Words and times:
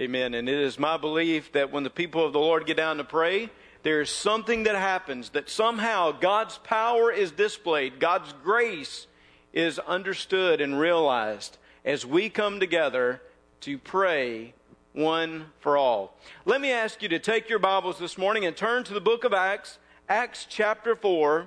Amen. 0.00 0.32
And 0.32 0.48
it 0.48 0.58
is 0.58 0.78
my 0.78 0.96
belief 0.96 1.52
that 1.52 1.70
when 1.70 1.82
the 1.82 1.90
people 1.90 2.24
of 2.24 2.32
the 2.32 2.38
Lord 2.38 2.64
get 2.64 2.78
down 2.78 2.96
to 2.96 3.04
pray, 3.04 3.50
there 3.82 4.00
is 4.00 4.08
something 4.08 4.62
that 4.62 4.74
happens 4.74 5.28
that 5.30 5.50
somehow 5.50 6.10
God's 6.10 6.56
power 6.56 7.12
is 7.12 7.32
displayed, 7.32 8.00
God's 8.00 8.32
grace 8.42 9.08
is 9.52 9.78
understood 9.80 10.62
and 10.62 10.80
realized 10.80 11.58
as 11.84 12.06
we 12.06 12.30
come 12.30 12.60
together 12.60 13.20
to 13.60 13.76
pray 13.76 14.54
one 14.94 15.44
for 15.60 15.76
all. 15.76 16.16
Let 16.46 16.62
me 16.62 16.72
ask 16.72 17.02
you 17.02 17.10
to 17.10 17.18
take 17.18 17.50
your 17.50 17.58
Bibles 17.58 17.98
this 17.98 18.16
morning 18.16 18.46
and 18.46 18.56
turn 18.56 18.84
to 18.84 18.94
the 18.94 19.02
book 19.02 19.24
of 19.24 19.34
Acts, 19.34 19.76
Acts 20.08 20.46
chapter 20.48 20.96
4, 20.96 21.46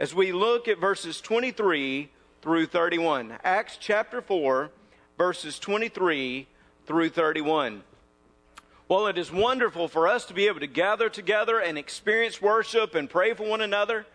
as 0.00 0.12
we 0.12 0.32
look 0.32 0.66
at 0.66 0.80
verses 0.80 1.20
23 1.20 2.10
through 2.40 2.66
31. 2.66 3.34
Acts 3.44 3.76
chapter 3.80 4.20
4, 4.20 4.72
verses 5.16 5.60
23 5.60 6.48
through 6.84 7.08
31. 7.08 7.84
Well, 8.88 9.06
it 9.06 9.16
is 9.16 9.32
wonderful 9.32 9.88
for 9.88 10.06
us 10.06 10.26
to 10.26 10.34
be 10.34 10.48
able 10.48 10.60
to 10.60 10.66
gather 10.66 11.08
together 11.08 11.58
and 11.58 11.78
experience 11.78 12.42
worship 12.42 12.94
and 12.94 13.08
pray 13.08 13.32
for 13.32 13.48
one 13.48 13.60
another. 13.60 14.06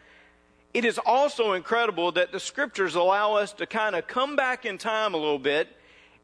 It 0.74 0.86
is 0.86 1.00
also 1.00 1.54
incredible 1.54 2.12
that 2.12 2.32
the 2.32 2.40
scriptures 2.40 2.94
allow 2.94 3.34
us 3.34 3.54
to 3.54 3.66
kind 3.66 3.96
of 3.96 4.06
come 4.06 4.36
back 4.36 4.66
in 4.66 4.78
time 4.78 5.14
a 5.14 5.18
little 5.18 5.40
bit 5.40 5.70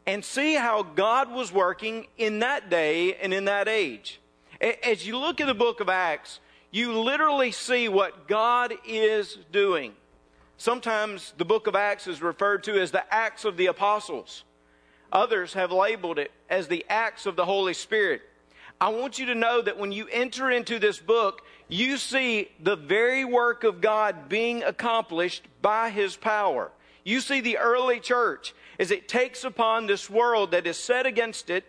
and 0.06 0.24
see 0.24 0.54
how 0.56 0.84
God 0.84 1.32
was 1.32 1.52
working 1.52 2.08
in 2.18 2.40
that 2.40 2.70
day 2.70 3.16
and 3.16 3.34
in 3.34 3.46
that 3.46 3.68
age. 3.68 4.20
As 4.62 5.08
you 5.08 5.18
look 5.18 5.42
at 5.42 5.48
the 5.48 5.54
book 5.54 5.80
of 5.80 5.90
Acts, 5.90 6.40
you 6.70 7.00
literally 7.00 7.52
see 7.52 7.88
what 7.88 8.28
God 8.28 8.74
is 8.86 9.40
doing. 9.52 9.94
Sometimes 10.58 11.34
the 11.38 11.46
book 11.46 11.68
of 11.68 11.76
Acts 11.76 12.08
is 12.08 12.22
referred 12.22 12.64
to 12.66 12.80
as 12.80 12.92
the 12.92 13.12
Acts 13.14 13.46
of 13.46 13.58
the 13.58 13.68
Apostles. 13.68 14.44
Others 15.12 15.54
have 15.54 15.72
labeled 15.72 16.20
it 16.20 16.32
as 16.50 16.68
the 16.68 16.86
Acts 16.90 17.26
of 17.26 17.36
the 17.36 17.46
Holy 17.46 17.74
Spirit. 17.74 18.22
I 18.80 18.90
want 18.90 19.18
you 19.18 19.28
to 19.28 19.36
know 19.36 19.62
that 19.62 19.78
when 19.78 19.92
you 19.92 20.08
enter 20.12 20.52
into 20.52 20.80
this 20.80 21.00
book, 21.00 21.42
you 21.70 21.98
see 21.98 22.50
the 22.60 22.76
very 22.76 23.24
work 23.24 23.64
of 23.64 23.82
God 23.82 24.28
being 24.30 24.64
accomplished 24.64 25.44
by 25.62 25.90
His 25.90 26.16
power. 26.16 26.72
You 27.04 27.22
see 27.22 27.42
the 27.42 27.58
early 27.58 28.00
church 28.00 28.54
as 28.80 28.92
it 28.92 29.08
takes 29.08 29.44
upon 29.44 29.88
this 29.88 30.10
world 30.10 30.52
that 30.52 30.68
is 30.68 30.78
set 30.78 31.06
against 31.06 31.50
it, 31.50 31.66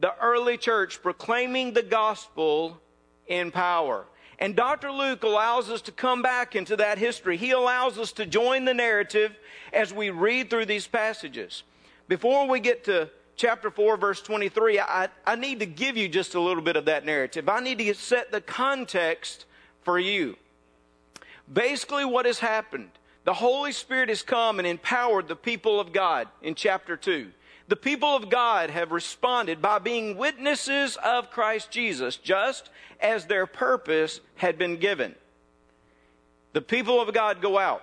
the 0.00 0.14
early 0.20 0.56
church 0.56 1.02
proclaiming 1.02 1.72
the 1.72 1.82
gospel 1.82 2.80
in 3.26 3.50
power. 3.50 4.06
And 4.38 4.56
Dr. 4.56 4.90
Luke 4.90 5.22
allows 5.22 5.70
us 5.70 5.82
to 5.82 5.92
come 5.92 6.22
back 6.22 6.56
into 6.56 6.76
that 6.76 6.98
history. 6.98 7.36
He 7.36 7.52
allows 7.52 7.98
us 7.98 8.10
to 8.12 8.26
join 8.26 8.64
the 8.64 8.74
narrative 8.74 9.38
as 9.72 9.92
we 9.92 10.10
read 10.10 10.50
through 10.50 10.66
these 10.66 10.88
passages. 10.88 11.62
Before 12.08 12.48
we 12.48 12.58
get 12.58 12.84
to 12.84 13.08
chapter 13.42 13.72
4, 13.72 13.96
verse 13.96 14.22
23, 14.22 14.78
I, 14.78 15.08
I 15.26 15.34
need 15.34 15.58
to 15.58 15.66
give 15.66 15.96
you 15.96 16.08
just 16.08 16.36
a 16.36 16.40
little 16.40 16.62
bit 16.62 16.76
of 16.76 16.84
that 16.84 17.04
narrative. 17.04 17.48
I 17.48 17.58
need 17.58 17.78
to 17.78 17.92
set 17.92 18.30
the 18.30 18.40
context 18.40 19.46
for 19.82 19.98
you. 19.98 20.36
Basically, 21.52 22.04
what 22.04 22.24
has 22.24 22.38
happened 22.38 22.90
the 23.24 23.34
Holy 23.34 23.72
Spirit 23.72 24.10
has 24.10 24.22
come 24.22 24.60
and 24.60 24.66
empowered 24.66 25.26
the 25.26 25.34
people 25.34 25.80
of 25.80 25.92
God 25.92 26.28
in 26.40 26.54
chapter 26.54 26.96
2. 26.96 27.30
The 27.66 27.74
people 27.74 28.10
of 28.10 28.30
God 28.30 28.70
have 28.70 28.92
responded 28.92 29.60
by 29.60 29.80
being 29.80 30.16
witnesses 30.16 30.96
of 31.04 31.30
Christ 31.30 31.72
Jesus, 31.72 32.16
just 32.16 32.70
as 33.00 33.26
their 33.26 33.46
purpose 33.46 34.20
had 34.36 34.56
been 34.56 34.76
given. 34.76 35.16
The 36.52 36.62
people 36.62 37.00
of 37.00 37.12
God 37.12 37.40
go 37.40 37.58
out. 37.58 37.82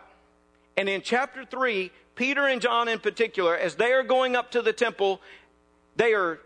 And 0.77 0.87
in 0.87 1.01
chapter 1.01 1.43
3, 1.43 1.91
Peter 2.19 2.47
and 2.47 2.61
John 2.61 2.89
in 2.89 2.99
particular, 2.99 3.55
as 3.55 3.75
they 3.75 3.93
are 3.93 4.03
going 4.03 4.35
up 4.35 4.51
to 4.51 4.61
the 4.61 4.73
temple, 4.73 5.21
they 5.99 6.13
are 6.13 6.39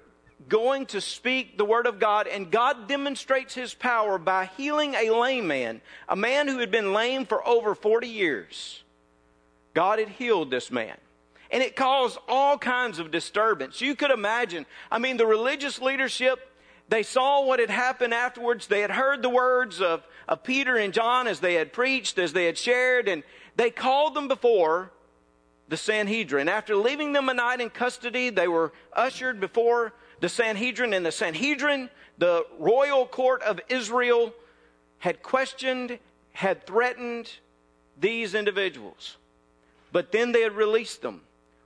going 0.49 0.87
to 0.87 0.99
speak 0.99 1.59
the 1.59 1.63
word 1.63 1.85
of 1.85 1.99
God, 1.99 2.25
and 2.25 2.49
God 2.49 2.87
demonstrates 2.87 3.53
his 3.53 3.75
power 3.75 4.17
by 4.17 4.49
healing 4.57 4.95
a 4.95 5.11
lame 5.11 5.45
man, 5.45 5.79
a 6.09 6.15
man 6.15 6.47
who 6.47 6.57
had 6.57 6.71
been 6.71 6.91
lame 6.91 7.27
for 7.27 7.47
over 7.47 7.75
40 7.75 8.07
years. 8.07 8.83
God 9.75 9.99
had 9.99 10.09
healed 10.09 10.49
this 10.49 10.71
man. 10.71 10.97
And 11.51 11.61
it 11.61 11.75
caused 11.75 12.17
all 12.27 12.57
kinds 12.57 12.97
of 12.97 13.11
disturbance. 13.11 13.79
You 13.79 13.95
could 13.95 14.09
imagine. 14.09 14.65
I 14.91 14.97
mean, 14.97 15.17
the 15.17 15.27
religious 15.27 15.79
leadership, 15.79 16.39
they 16.89 17.03
saw 17.03 17.45
what 17.45 17.59
had 17.59 17.69
happened 17.69 18.15
afterwards. 18.15 18.65
They 18.65 18.81
had 18.81 18.89
heard 18.89 19.21
the 19.21 19.29
words 19.29 19.81
of, 19.81 20.01
of 20.27 20.43
Peter 20.43 20.77
and 20.77 20.91
John 20.91 21.27
as 21.27 21.41
they 21.41 21.53
had 21.53 21.71
preached, 21.71 22.17
as 22.17 22.33
they 22.33 22.45
had 22.45 22.57
shared, 22.57 23.07
and 23.07 23.21
they 23.55 23.69
called 23.69 24.15
them 24.15 24.27
before 24.27 24.91
the 25.67 25.77
Sanhedrin. 25.77 26.49
After 26.49 26.75
leaving 26.75 27.13
them 27.13 27.29
a 27.29 27.33
night 27.33 27.61
in 27.61 27.69
custody, 27.69 28.29
they 28.29 28.47
were 28.47 28.73
ushered 28.93 29.39
before 29.39 29.93
the 30.19 30.29
Sanhedrin, 30.29 30.93
and 30.93 31.05
the 31.05 31.11
Sanhedrin, 31.11 31.89
the 32.17 32.45
royal 32.59 33.05
court 33.05 33.41
of 33.43 33.59
Israel, 33.69 34.33
had 34.99 35.21
questioned, 35.21 35.99
had 36.31 36.65
threatened 36.65 37.29
these 37.99 38.33
individuals. 38.33 39.17
But 39.91 40.11
then 40.11 40.31
they 40.31 40.41
had 40.41 40.53
released 40.53 41.01
them 41.01 41.21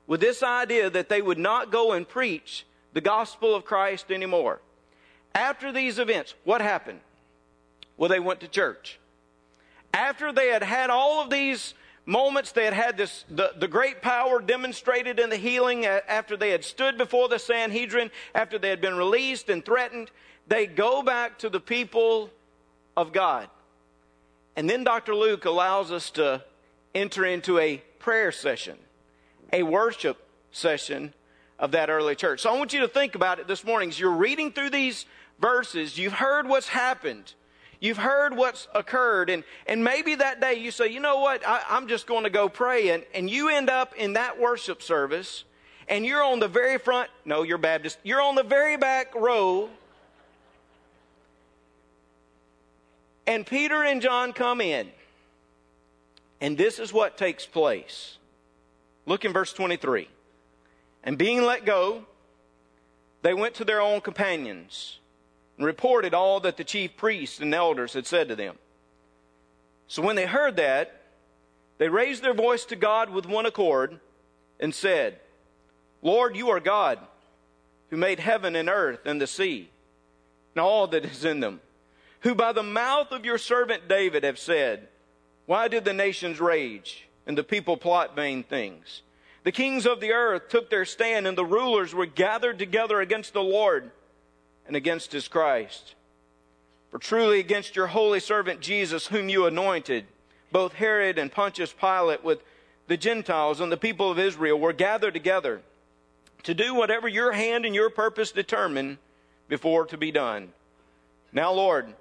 with 0.07 0.21
this 0.21 0.41
idea 0.41 0.89
that 0.89 1.09
they 1.09 1.21
would 1.21 1.37
not 1.37 1.71
go 1.71 1.91
and 1.91 2.07
preach 2.07 2.65
the 2.93 3.01
gospel 3.01 3.53
of 3.53 3.65
Christ 3.65 4.11
anymore. 4.11 4.59
After 5.35 5.71
these 5.71 5.99
events, 5.99 6.33
what 6.43 6.61
happened? 6.61 6.99
Well, 7.95 8.09
they 8.09 8.19
went 8.19 8.39
to 8.39 8.47
church. 8.47 8.99
After 9.93 10.31
they 10.31 10.47
had 10.47 10.63
had 10.63 10.89
all 10.89 11.21
of 11.21 11.29
these 11.29 11.73
moments, 12.07 12.53
they 12.53 12.65
had 12.65 12.73
had 12.73 12.97
this, 12.97 13.25
the, 13.29 13.51
the 13.59 13.67
great 13.67 14.01
power 14.01 14.41
demonstrated 14.41 15.19
in 15.19 15.29
the 15.29 15.37
healing, 15.37 15.85
after 15.85 16.35
they 16.35 16.49
had 16.49 16.63
stood 16.63 16.97
before 16.97 17.27
the 17.27 17.37
Sanhedrin, 17.37 18.09
after 18.33 18.57
they 18.57 18.69
had 18.69 18.81
been 18.81 18.95
released 18.95 19.49
and 19.49 19.63
threatened, 19.63 20.09
they 20.47 20.65
go 20.65 21.03
back 21.03 21.37
to 21.39 21.49
the 21.49 21.59
people 21.59 22.31
of 22.95 23.11
God. 23.11 23.49
And 24.55 24.67
then 24.67 24.83
Dr. 24.83 25.13
Luke 25.13 25.45
allows 25.45 25.91
us 25.91 26.09
to 26.11 26.43
enter 26.95 27.25
into 27.25 27.59
a 27.59 27.77
prayer 27.99 28.31
session, 28.31 28.77
a 29.53 29.61
worship 29.63 30.17
session 30.51 31.13
of 31.59 31.71
that 31.71 31.89
early 31.89 32.15
church. 32.15 32.41
So 32.41 32.53
I 32.53 32.57
want 32.57 32.73
you 32.73 32.79
to 32.81 32.87
think 32.87 33.15
about 33.15 33.39
it 33.39 33.47
this 33.47 33.63
morning. 33.63 33.89
As 33.89 33.99
you're 33.99 34.11
reading 34.11 34.51
through 34.51 34.69
these 34.69 35.05
verses, 35.39 35.97
you've 35.97 36.13
heard 36.13 36.47
what's 36.47 36.69
happened. 36.69 37.33
You've 37.79 37.97
heard 37.97 38.35
what's 38.35 38.67
occurred, 38.73 39.29
and, 39.29 39.43
and 39.67 39.83
maybe 39.83 40.15
that 40.15 40.41
day 40.41 40.55
you 40.55 40.71
say, 40.71 40.87
you 40.87 40.99
know 40.99 41.19
what, 41.19 41.47
I, 41.47 41.61
I'm 41.69 41.87
just 41.87 42.07
going 42.07 42.23
to 42.23 42.29
go 42.29 42.49
pray, 42.49 42.89
and, 42.89 43.03
and 43.13 43.29
you 43.29 43.49
end 43.49 43.69
up 43.69 43.93
in 43.95 44.13
that 44.13 44.39
worship 44.39 44.81
service, 44.81 45.43
and 45.87 46.05
you're 46.05 46.23
on 46.23 46.39
the 46.39 46.47
very 46.47 46.79
front, 46.79 47.09
no, 47.23 47.43
you're 47.43 47.59
Baptist, 47.59 47.99
you're 48.03 48.21
on 48.21 48.35
the 48.35 48.43
very 48.43 48.77
back 48.77 49.13
row, 49.13 49.69
and 53.27 53.45
Peter 53.45 53.83
and 53.83 54.01
John 54.01 54.33
come 54.33 54.61
in. 54.61 54.89
And 56.39 56.57
this 56.57 56.79
is 56.79 56.93
what 56.93 57.17
takes 57.17 57.45
place. 57.45 58.17
Look 59.05 59.25
in 59.25 59.33
verse 59.33 59.53
23. 59.53 60.07
And 61.03 61.17
being 61.17 61.43
let 61.43 61.65
go, 61.65 62.05
they 63.21 63.33
went 63.33 63.55
to 63.55 63.65
their 63.65 63.81
own 63.81 64.01
companions 64.01 64.99
and 65.57 65.65
reported 65.65 66.13
all 66.13 66.39
that 66.41 66.57
the 66.57 66.63
chief 66.63 66.95
priests 66.95 67.39
and 67.39 67.53
elders 67.53 67.93
had 67.93 68.05
said 68.05 68.27
to 68.29 68.35
them. 68.35 68.55
So 69.87 70.01
when 70.01 70.15
they 70.15 70.25
heard 70.25 70.55
that, 70.57 71.01
they 71.77 71.89
raised 71.89 72.23
their 72.23 72.33
voice 72.33 72.65
to 72.65 72.75
God 72.75 73.09
with 73.09 73.25
one 73.25 73.45
accord 73.45 73.99
and 74.59 74.73
said, 74.73 75.19
Lord, 76.01 76.35
you 76.35 76.49
are 76.49 76.59
God, 76.59 76.99
who 77.89 77.97
made 77.97 78.19
heaven 78.19 78.55
and 78.55 78.69
earth 78.69 79.05
and 79.05 79.21
the 79.21 79.27
sea, 79.27 79.69
and 80.55 80.61
all 80.61 80.87
that 80.87 81.05
is 81.05 81.23
in 81.23 81.39
them, 81.39 81.61
who 82.21 82.35
by 82.35 82.51
the 82.51 82.63
mouth 82.63 83.11
of 83.11 83.25
your 83.25 83.37
servant 83.37 83.87
David 83.87 84.23
have 84.23 84.39
said, 84.39 84.87
why 85.45 85.67
did 85.67 85.85
the 85.85 85.93
nations 85.93 86.39
rage 86.39 87.07
and 87.25 87.37
the 87.37 87.43
people 87.43 87.77
plot 87.77 88.15
vain 88.15 88.43
things? 88.43 89.01
The 89.43 89.51
kings 89.51 89.85
of 89.85 90.01
the 90.01 90.11
earth 90.11 90.49
took 90.49 90.69
their 90.69 90.83
stand, 90.83 91.25
and 91.25 91.37
the 91.37 91.45
rulers 91.45 91.95
were 91.95 92.05
gathered 92.05 92.59
together 92.59 92.99
against 92.99 93.31
the 93.33 93.43
Lord 93.43 93.91
and 94.67 94.75
against 94.75 95.11
his 95.11 95.27
Christ. 95.27 95.95
For 96.91 96.99
truly 96.99 97.39
against 97.39 97.75
your 97.75 97.87
holy 97.87 98.19
servant 98.19 98.61
Jesus, 98.61 99.07
whom 99.07 99.29
you 99.29 99.45
anointed, 99.45 100.05
both 100.51 100.73
Herod 100.73 101.17
and 101.17 101.31
Pontius 101.31 101.73
Pilate 101.73 102.23
with 102.23 102.41
the 102.87 102.97
Gentiles 102.97 103.59
and 103.59 103.71
the 103.71 103.77
people 103.77 104.11
of 104.11 104.19
Israel 104.19 104.59
were 104.59 104.73
gathered 104.73 105.13
together 105.13 105.61
to 106.43 106.53
do 106.53 106.73
whatever 106.73 107.07
your 107.07 107.33
hand 107.33 107.65
and 107.65 107.75
your 107.75 107.89
purpose 107.89 108.31
determined 108.31 108.97
before 109.49 109.85
to 109.87 109.97
be 109.97 110.11
done. 110.11 110.49
Now, 111.33 111.51
Lord, 111.51 111.93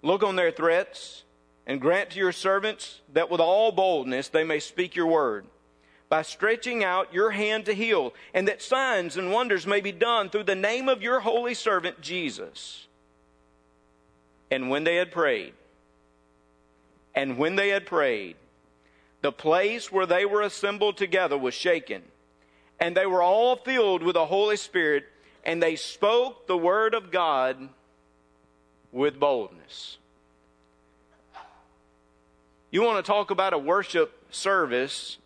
look 0.00 0.22
on 0.22 0.36
their 0.36 0.50
threats 0.50 1.24
and 1.66 1.80
grant 1.80 2.10
to 2.10 2.18
your 2.18 2.32
servants 2.32 3.00
that 3.12 3.30
with 3.30 3.40
all 3.40 3.70
boldness 3.72 4.28
they 4.28 4.44
may 4.44 4.60
speak 4.60 4.96
your 4.96 5.06
word 5.06 5.44
by 6.12 6.20
stretching 6.20 6.84
out 6.84 7.14
your 7.14 7.30
hand 7.30 7.64
to 7.64 7.72
heal, 7.72 8.12
and 8.34 8.46
that 8.46 8.60
signs 8.60 9.16
and 9.16 9.32
wonders 9.32 9.66
may 9.66 9.80
be 9.80 9.92
done 9.92 10.28
through 10.28 10.42
the 10.42 10.54
name 10.54 10.86
of 10.86 11.00
your 11.00 11.20
holy 11.20 11.54
servant 11.54 12.02
Jesus. 12.02 12.86
And 14.50 14.68
when 14.68 14.84
they 14.84 14.96
had 14.96 15.10
prayed, 15.10 15.54
and 17.14 17.38
when 17.38 17.56
they 17.56 17.70
had 17.70 17.86
prayed, 17.86 18.36
the 19.22 19.32
place 19.32 19.90
where 19.90 20.04
they 20.04 20.26
were 20.26 20.42
assembled 20.42 20.98
together 20.98 21.38
was 21.38 21.54
shaken, 21.54 22.02
and 22.78 22.94
they 22.94 23.06
were 23.06 23.22
all 23.22 23.56
filled 23.56 24.02
with 24.02 24.12
the 24.12 24.26
Holy 24.26 24.58
Spirit 24.58 25.04
and 25.44 25.62
they 25.62 25.76
spoke 25.76 26.46
the 26.46 26.58
word 26.58 26.92
of 26.92 27.10
God 27.10 27.70
with 28.92 29.18
boldness. 29.18 29.96
You 32.70 32.82
want 32.82 33.02
to 33.02 33.10
talk 33.10 33.30
about 33.30 33.54
a 33.54 33.58
worship 33.58 34.12
service 34.30 35.16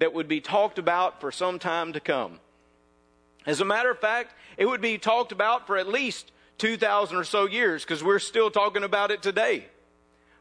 that 0.00 0.12
would 0.12 0.26
be 0.26 0.40
talked 0.40 0.78
about 0.78 1.20
for 1.20 1.30
some 1.30 1.58
time 1.58 1.92
to 1.92 2.00
come. 2.00 2.40
As 3.46 3.60
a 3.60 3.64
matter 3.64 3.90
of 3.90 3.98
fact, 3.98 4.34
it 4.56 4.66
would 4.66 4.80
be 4.80 4.98
talked 4.98 5.30
about 5.30 5.66
for 5.66 5.76
at 5.76 5.88
least 5.88 6.32
2,000 6.58 7.16
or 7.16 7.24
so 7.24 7.46
years 7.46 7.84
because 7.84 8.02
we're 8.02 8.18
still 8.18 8.50
talking 8.50 8.82
about 8.82 9.10
it 9.10 9.22
today. 9.22 9.66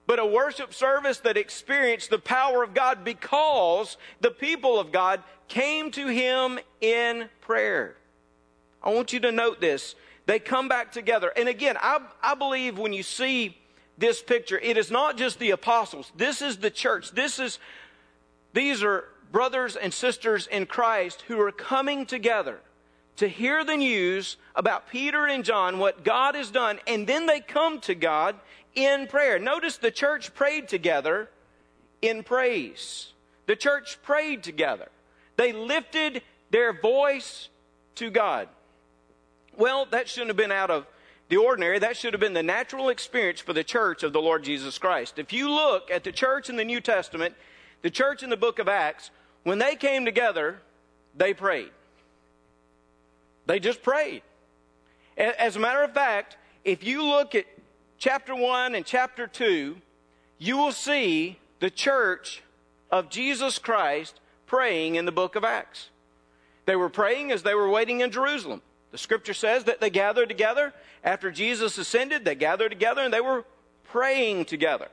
But 0.07 0.19
a 0.19 0.25
worship 0.25 0.73
service 0.73 1.19
that 1.19 1.37
experienced 1.37 2.09
the 2.09 2.19
power 2.19 2.63
of 2.63 2.73
God 2.73 3.03
because 3.03 3.97
the 4.21 4.31
people 4.31 4.79
of 4.79 4.91
God 4.91 5.21
came 5.47 5.91
to 5.91 6.07
Him 6.07 6.59
in 6.81 7.29
prayer. 7.41 7.95
I 8.81 8.91
want 8.93 9.13
you 9.13 9.19
to 9.21 9.31
note 9.31 9.61
this. 9.61 9.95
They 10.25 10.39
come 10.39 10.67
back 10.67 10.91
together. 10.91 11.31
And 11.35 11.49
again, 11.49 11.75
I, 11.79 11.99
I 12.23 12.35
believe 12.35 12.77
when 12.77 12.93
you 12.93 13.03
see 13.03 13.57
this 13.97 14.21
picture, 14.21 14.57
it 14.57 14.77
is 14.77 14.89
not 14.89 15.17
just 15.17 15.37
the 15.37 15.51
apostles. 15.51 16.11
This 16.15 16.41
is 16.41 16.57
the 16.57 16.69
church. 16.69 17.11
This 17.11 17.39
is, 17.39 17.59
these 18.53 18.83
are 18.83 19.05
brothers 19.31 19.75
and 19.75 19.93
sisters 19.93 20.47
in 20.47 20.65
Christ 20.65 21.23
who 21.27 21.39
are 21.39 21.51
coming 21.51 22.05
together 22.05 22.59
to 23.17 23.27
hear 23.27 23.63
the 23.63 23.75
news 23.75 24.37
about 24.55 24.89
Peter 24.89 25.27
and 25.27 25.43
John, 25.43 25.77
what 25.77 26.03
God 26.03 26.35
has 26.35 26.51
done, 26.51 26.79
and 26.87 27.05
then 27.05 27.25
they 27.25 27.41
come 27.41 27.79
to 27.81 27.93
God 27.93 28.35
in 28.75 29.07
prayer. 29.07 29.37
Notice 29.39 29.77
the 29.77 29.91
church 29.91 30.33
prayed 30.33 30.67
together 30.67 31.29
in 32.01 32.23
praise. 32.23 33.11
The 33.45 33.55
church 33.55 33.97
prayed 34.03 34.43
together. 34.43 34.87
They 35.35 35.51
lifted 35.51 36.21
their 36.49 36.71
voice 36.71 37.49
to 37.95 38.09
God. 38.09 38.47
Well, 39.57 39.85
that 39.91 40.07
shouldn't 40.07 40.29
have 40.29 40.37
been 40.37 40.51
out 40.51 40.71
of 40.71 40.85
the 41.27 41.37
ordinary. 41.37 41.79
That 41.79 41.97
should 41.97 42.13
have 42.13 42.21
been 42.21 42.33
the 42.33 42.43
natural 42.43 42.89
experience 42.89 43.41
for 43.41 43.53
the 43.53 43.63
church 43.63 44.03
of 44.03 44.13
the 44.13 44.21
Lord 44.21 44.43
Jesus 44.43 44.77
Christ. 44.77 45.19
If 45.19 45.33
you 45.33 45.49
look 45.49 45.91
at 45.91 46.03
the 46.03 46.11
church 46.11 46.49
in 46.49 46.55
the 46.55 46.63
New 46.63 46.79
Testament, 46.79 47.35
the 47.81 47.89
church 47.89 48.23
in 48.23 48.29
the 48.29 48.37
book 48.37 48.59
of 48.59 48.67
Acts, 48.67 49.11
when 49.43 49.59
they 49.59 49.75
came 49.75 50.05
together, 50.05 50.59
they 51.15 51.33
prayed. 51.33 51.71
They 53.45 53.59
just 53.59 53.81
prayed. 53.81 54.21
As 55.17 55.55
a 55.55 55.59
matter 55.59 55.83
of 55.83 55.93
fact, 55.93 56.37
if 56.63 56.83
you 56.83 57.03
look 57.03 57.35
at 57.35 57.45
chapter 57.97 58.35
1 58.35 58.75
and 58.75 58.85
chapter 58.85 59.27
2, 59.27 59.75
you 60.37 60.57
will 60.57 60.71
see 60.71 61.39
the 61.59 61.69
church 61.69 62.41
of 62.91 63.09
Jesus 63.09 63.59
Christ 63.59 64.19
praying 64.45 64.95
in 64.95 65.05
the 65.05 65.11
book 65.11 65.35
of 65.35 65.43
Acts. 65.43 65.89
They 66.65 66.75
were 66.75 66.89
praying 66.89 67.31
as 67.31 67.43
they 67.43 67.55
were 67.55 67.69
waiting 67.69 68.01
in 68.01 68.11
Jerusalem. 68.11 68.61
The 68.91 68.97
scripture 68.97 69.33
says 69.33 69.65
that 69.65 69.81
they 69.81 69.89
gathered 69.89 70.29
together. 70.29 70.73
After 71.03 71.31
Jesus 71.31 71.77
ascended, 71.77 72.25
they 72.25 72.35
gathered 72.35 72.69
together 72.69 73.01
and 73.01 73.13
they 73.13 73.21
were 73.21 73.45
praying 73.85 74.45
together. 74.45 74.87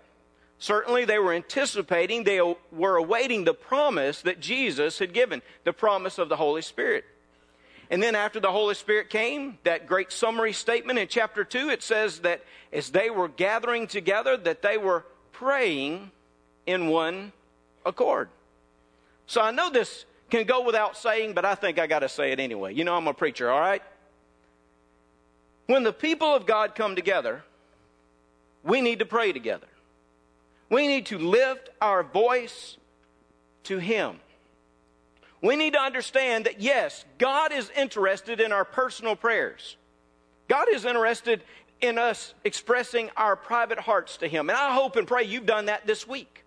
Certainly, 0.59 1.05
they 1.05 1.19
were 1.19 1.35
anticipating, 1.35 2.25
they 2.25 2.41
were 2.73 2.97
awaiting 2.97 3.45
the 3.45 3.55
promise 3.55 4.23
that 4.23 4.41
Jesus 4.41 4.99
had 4.99 5.13
given, 5.13 5.43
the 5.65 5.73
promise 5.73 6.19
of 6.19 6.29
the 6.29 6.37
Holy 6.37 6.63
Spirit. 6.63 7.05
And 7.91 8.03
then 8.03 8.15
after 8.15 8.41
the 8.41 8.51
Holy 8.51 8.75
Spirit 8.75 9.11
came, 9.11 9.59
that 9.65 9.87
great 9.87 10.11
summary 10.11 10.53
statement 10.53 10.99
in 10.99 11.09
chapter 11.09 11.45
2, 11.45 11.69
it 11.69 11.83
says 11.83 12.21
that 12.21 12.43
as 12.73 12.91
they 12.91 13.11
were 13.11 13.29
gathering 13.29 13.87
together, 13.87 14.37
that 14.37 14.63
they 14.63 14.77
were 14.77 15.05
praying 15.33 16.11
in 16.67 16.89
one 16.89 17.33
accord. 17.85 18.29
So 19.27 19.41
I 19.41 19.51
know 19.51 19.71
this 19.71 20.05
can 20.31 20.47
go 20.47 20.63
without 20.63 20.97
saying, 20.97 21.35
but 21.35 21.45
I 21.45 21.55
think 21.55 21.79
I 21.79 21.87
got 21.87 22.01
to 22.01 22.09
say 22.09 22.33
it 22.33 22.41
anyway. 22.41 22.75
You 22.75 22.85
know 22.85 22.97
I'm 22.97 23.07
a 23.07 23.15
preacher, 23.15 23.51
all 23.51 23.61
right? 23.61 23.83
When 25.67 25.83
the 25.83 25.93
people 25.93 26.35
of 26.35 26.47
God 26.47 26.75
come 26.75 26.97
together, 26.97 27.45
we 28.65 28.81
need 28.81 28.99
to 28.99 29.07
pray 29.07 29.33
together. 29.33 29.67
We 30.69 30.87
need 30.87 31.07
to 31.07 31.19
lift 31.19 31.71
our 31.81 32.03
voice 32.03 32.77
to 33.65 33.79
Him. 33.79 34.17
We 35.43 35.57
need 35.57 35.75
to 35.75 35.81
understand 35.81 36.47
that, 36.47 36.61
yes, 36.61 37.05
God 37.19 37.53
is 37.53 37.71
interested 37.77 38.41
in 38.41 38.53
our 38.53 38.65
personal 38.65 39.17
prayers. 39.17 39.77
God 40.49 40.69
is 40.71 40.85
interested 40.85 41.43
in 41.81 41.99
us 41.99 42.35
expressing 42.43 43.11
our 43.17 43.37
private 43.37 43.79
hearts 43.79 44.17
to 44.19 44.29
Him. 44.29 44.49
And 44.49 44.59
I 44.59 44.73
hope 44.73 44.97
and 44.97 45.07
pray 45.07 45.25
you've 45.25 45.47
done 45.47 45.67
that 45.67 45.87
this 45.87 46.09
week. 46.09 46.45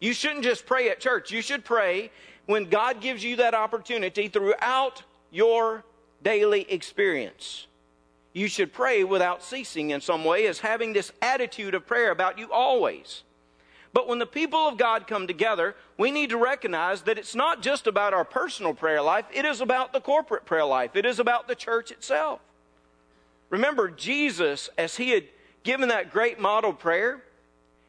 You 0.00 0.12
shouldn't 0.12 0.44
just 0.44 0.66
pray 0.66 0.90
at 0.90 1.00
church. 1.00 1.32
You 1.32 1.42
should 1.42 1.64
pray 1.64 2.10
when 2.46 2.66
God 2.66 3.00
gives 3.00 3.24
you 3.24 3.36
that 3.36 3.54
opportunity 3.54 4.28
throughout 4.28 5.02
your 5.30 5.84
daily 6.22 6.70
experience. 6.70 7.66
You 8.32 8.48
should 8.48 8.72
pray 8.72 9.04
without 9.04 9.42
ceasing 9.42 9.90
in 9.90 10.00
some 10.00 10.24
way, 10.24 10.46
as 10.46 10.60
having 10.60 10.92
this 10.92 11.10
attitude 11.20 11.74
of 11.74 11.86
prayer 11.86 12.10
about 12.10 12.38
you 12.38 12.52
always. 12.52 13.22
But 13.98 14.06
when 14.06 14.20
the 14.20 14.26
people 14.26 14.60
of 14.60 14.76
God 14.76 15.08
come 15.08 15.26
together, 15.26 15.74
we 15.96 16.12
need 16.12 16.30
to 16.30 16.36
recognize 16.36 17.02
that 17.02 17.18
it's 17.18 17.34
not 17.34 17.62
just 17.62 17.88
about 17.88 18.14
our 18.14 18.24
personal 18.24 18.72
prayer 18.72 19.02
life, 19.02 19.24
it 19.34 19.44
is 19.44 19.60
about 19.60 19.92
the 19.92 20.00
corporate 20.00 20.44
prayer 20.44 20.64
life, 20.64 20.94
it 20.94 21.04
is 21.04 21.18
about 21.18 21.48
the 21.48 21.56
church 21.56 21.90
itself. 21.90 22.38
Remember, 23.50 23.88
Jesus, 23.90 24.70
as 24.78 24.98
he 24.98 25.10
had 25.10 25.24
given 25.64 25.88
that 25.88 26.12
great 26.12 26.38
model 26.38 26.72
prayer, 26.72 27.24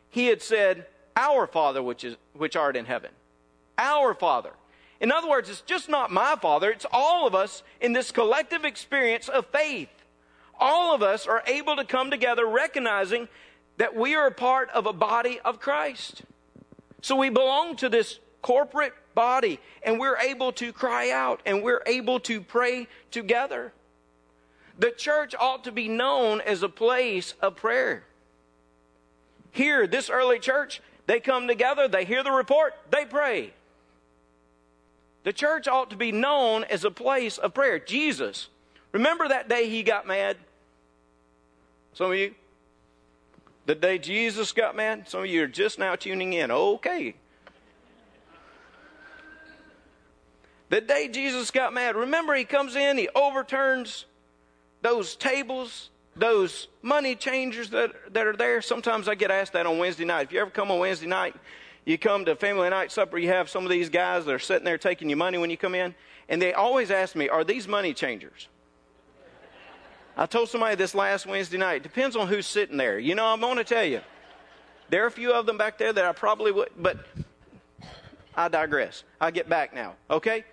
he 0.10 0.26
had 0.26 0.42
said, 0.42 0.88
Our 1.16 1.46
Father 1.46 1.84
which, 1.84 2.04
is, 2.04 2.18
which 2.34 2.56
art 2.56 2.76
in 2.76 2.86
heaven. 2.86 3.12
Our 3.78 4.16
Father. 4.16 4.54
In 5.00 5.12
other 5.12 5.30
words, 5.30 5.48
it's 5.48 5.62
just 5.62 5.90
not 5.90 6.10
my 6.10 6.36
Father, 6.42 6.72
it's 6.72 6.88
all 6.92 7.28
of 7.28 7.36
us 7.36 7.62
in 7.82 7.94
this 7.94 8.12
collective 8.12 8.66
experience 8.66 9.30
of 9.30 9.46
faith. 9.46 9.90
All 10.60 10.96
of 10.96 11.04
us 11.04 11.28
are 11.28 11.44
able 11.46 11.76
to 11.76 11.86
come 11.86 12.10
together 12.10 12.48
recognizing 12.48 13.28
that 13.80 13.96
we 13.96 14.14
are 14.14 14.28
a 14.28 14.32
part 14.32 14.70
of 14.72 14.86
a 14.86 14.94
body 14.94 15.40
of 15.44 15.60
Christ. 15.60 16.22
So 17.02 17.16
we 17.16 17.30
belong 17.30 17.78
to 17.78 17.90
this 17.90 18.20
corporate 18.42 18.94
body 19.16 19.60
and 19.84 20.00
we're 20.00 20.18
able 20.18 20.52
to 20.54 20.74
cry 20.74 21.12
out 21.12 21.42
and 21.46 21.64
we're 21.64 21.82
able 21.86 22.20
to 22.22 22.42
pray 22.42 22.88
together. 23.10 23.72
The 24.78 24.92
church 24.92 25.34
ought 25.40 25.64
to 25.64 25.72
be 25.72 25.88
known 25.88 26.42
as 26.42 26.62
a 26.62 26.70
place 26.70 27.34
of 27.42 27.56
prayer. 27.56 28.04
Here, 29.52 29.88
this 29.88 30.10
early 30.10 30.40
church, 30.40 30.82
they 31.08 31.22
come 31.22 31.48
together, 31.48 31.88
they 31.88 32.04
hear 32.04 32.22
the 32.22 32.32
report, 32.32 32.74
they 32.92 33.06
pray. 33.06 33.54
The 35.24 35.34
church 35.34 35.70
ought 35.70 35.90
to 35.90 35.98
be 35.98 36.12
known 36.12 36.66
as 36.66 36.84
a 36.84 36.92
place 36.92 37.38
of 37.38 37.54
prayer. 37.54 37.80
Jesus, 37.80 38.50
remember 38.92 39.28
that 39.30 39.48
day 39.48 39.70
he 39.70 39.84
got 39.84 40.06
mad? 40.06 40.36
Some 41.94 42.12
of 42.12 42.18
you, 42.18 42.36
the 43.70 43.76
day 43.76 44.00
Jesus 44.00 44.52
got 44.52 44.76
mad? 44.76 45.08
Some 45.08 45.20
of 45.20 45.28
you 45.28 45.44
are 45.44 45.48
just 45.48 45.78
now 45.78 45.96
tuning 45.96 46.34
in. 46.34 46.50
Okay. 46.50 47.14
The 50.70 50.82
day 50.82 51.08
Jesus 51.08 51.52
got 51.52 51.72
mad, 51.72 51.96
remember 51.96 52.34
he 52.34 52.46
comes 52.46 52.76
in, 52.76 52.98
he 52.98 53.10
overturns 53.10 54.06
those 54.82 55.16
tables, 55.16 55.92
those 56.16 56.68
money 56.82 57.14
changers 57.14 57.70
that, 57.70 57.92
that 58.12 58.26
are 58.26 58.36
there. 58.36 58.60
Sometimes 58.64 59.08
I 59.08 59.14
get 59.14 59.30
asked 59.30 59.54
that 59.54 59.68
on 59.68 59.78
Wednesday 59.78 60.06
night. 60.06 60.24
If 60.24 60.32
you 60.32 60.42
ever 60.42 60.50
come 60.50 60.72
on 60.72 60.80
Wednesday 60.80 61.06
night, 61.06 61.36
you 61.86 62.00
come 62.00 62.26
to 62.26 62.36
family 62.36 62.72
night 62.72 62.92
supper, 62.92 63.20
you 63.20 63.28
have 63.28 63.52
some 63.52 63.66
of 63.66 63.70
these 63.70 63.90
guys 63.90 64.26
that 64.26 64.34
are 64.34 64.40
sitting 64.40 64.66
there 64.66 64.80
taking 64.80 65.12
your 65.12 65.18
money 65.18 65.38
when 65.38 65.52
you 65.52 65.58
come 65.58 65.76
in, 65.76 65.94
and 66.28 66.42
they 66.42 66.54
always 66.54 66.90
ask 66.90 67.16
me, 67.16 67.30
Are 67.30 67.44
these 67.44 67.68
money 67.68 67.94
changers? 67.94 68.48
I 70.20 70.26
told 70.26 70.50
somebody 70.50 70.76
this 70.76 70.94
last 70.94 71.26
Wednesday 71.26 71.58
night. 71.58 71.82
Depends 71.82 72.18
on 72.18 72.28
who's 72.28 72.46
sitting 72.46 72.76
there. 72.76 73.00
You 73.00 73.16
know, 73.16 73.26
I'm 73.26 73.40
going 73.40 73.56
to 73.56 73.64
tell 73.64 73.86
you. 73.86 74.02
There 74.90 75.06
are 75.06 75.08
a 75.08 75.12
few 75.12 75.32
of 75.32 75.46
them 75.46 75.58
back 75.58 75.78
there 75.78 75.94
that 75.94 76.04
I 76.04 76.12
probably 76.12 76.52
would, 76.52 76.72
but 76.78 76.98
I 78.36 78.50
digress. 78.50 79.06
I 79.22 79.32
get 79.32 79.48
back 79.48 79.74
now, 79.74 79.94
okay? 80.10 80.44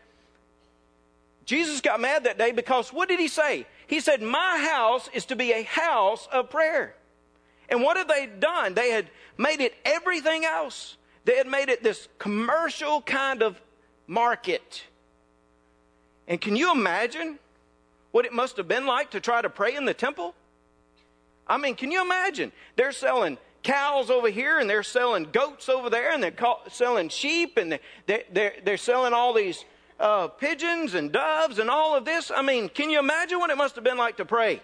Jesus 1.46 1.80
got 1.80 2.00
mad 2.00 2.22
that 2.24 2.38
day 2.38 2.52
because 2.52 2.92
what 2.92 3.08
did 3.08 3.18
he 3.18 3.26
say? 3.26 3.66
He 3.88 3.98
said, 3.98 4.22
My 4.22 4.68
house 4.70 5.10
is 5.12 5.24
to 5.26 5.36
be 5.36 5.52
a 5.52 5.64
house 5.64 6.28
of 6.30 6.48
prayer. 6.48 6.94
And 7.68 7.82
what 7.82 7.96
had 7.96 8.06
they 8.06 8.26
done? 8.26 8.74
They 8.74 8.90
had 8.90 9.10
made 9.36 9.60
it 9.60 9.74
everything 9.84 10.44
else. 10.44 10.96
They 11.24 11.34
had 11.34 11.48
made 11.48 11.70
it 11.70 11.82
this 11.82 12.06
commercial 12.20 13.02
kind 13.02 13.42
of 13.42 13.60
market. 14.06 14.84
And 16.28 16.40
can 16.40 16.54
you 16.54 16.70
imagine 16.70 17.40
what 18.16 18.24
it 18.24 18.32
must 18.32 18.56
have 18.56 18.66
been 18.66 18.86
like 18.86 19.10
to 19.10 19.20
try 19.20 19.42
to 19.42 19.50
pray 19.50 19.76
in 19.76 19.84
the 19.84 19.92
temple? 19.92 20.34
I 21.46 21.58
mean, 21.58 21.74
can 21.74 21.90
you 21.90 22.00
imagine? 22.00 22.50
They're 22.74 22.90
selling 22.90 23.36
cows 23.62 24.08
over 24.08 24.30
here 24.30 24.58
and 24.58 24.70
they're 24.70 24.82
selling 24.82 25.24
goats 25.24 25.68
over 25.68 25.90
there 25.90 26.12
and 26.12 26.22
they're 26.22 26.34
selling 26.70 27.10
sheep 27.10 27.58
and 27.58 27.78
they're, 28.06 28.22
they're, 28.32 28.54
they're 28.64 28.76
selling 28.78 29.12
all 29.12 29.34
these 29.34 29.66
uh, 30.00 30.28
pigeons 30.28 30.94
and 30.94 31.12
doves 31.12 31.58
and 31.58 31.68
all 31.68 31.94
of 31.94 32.06
this. 32.06 32.30
I 32.34 32.40
mean, 32.40 32.70
can 32.70 32.88
you 32.88 33.00
imagine 33.00 33.38
what 33.38 33.50
it 33.50 33.58
must 33.58 33.74
have 33.74 33.84
been 33.84 33.98
like 33.98 34.16
to 34.16 34.24
pray? 34.24 34.62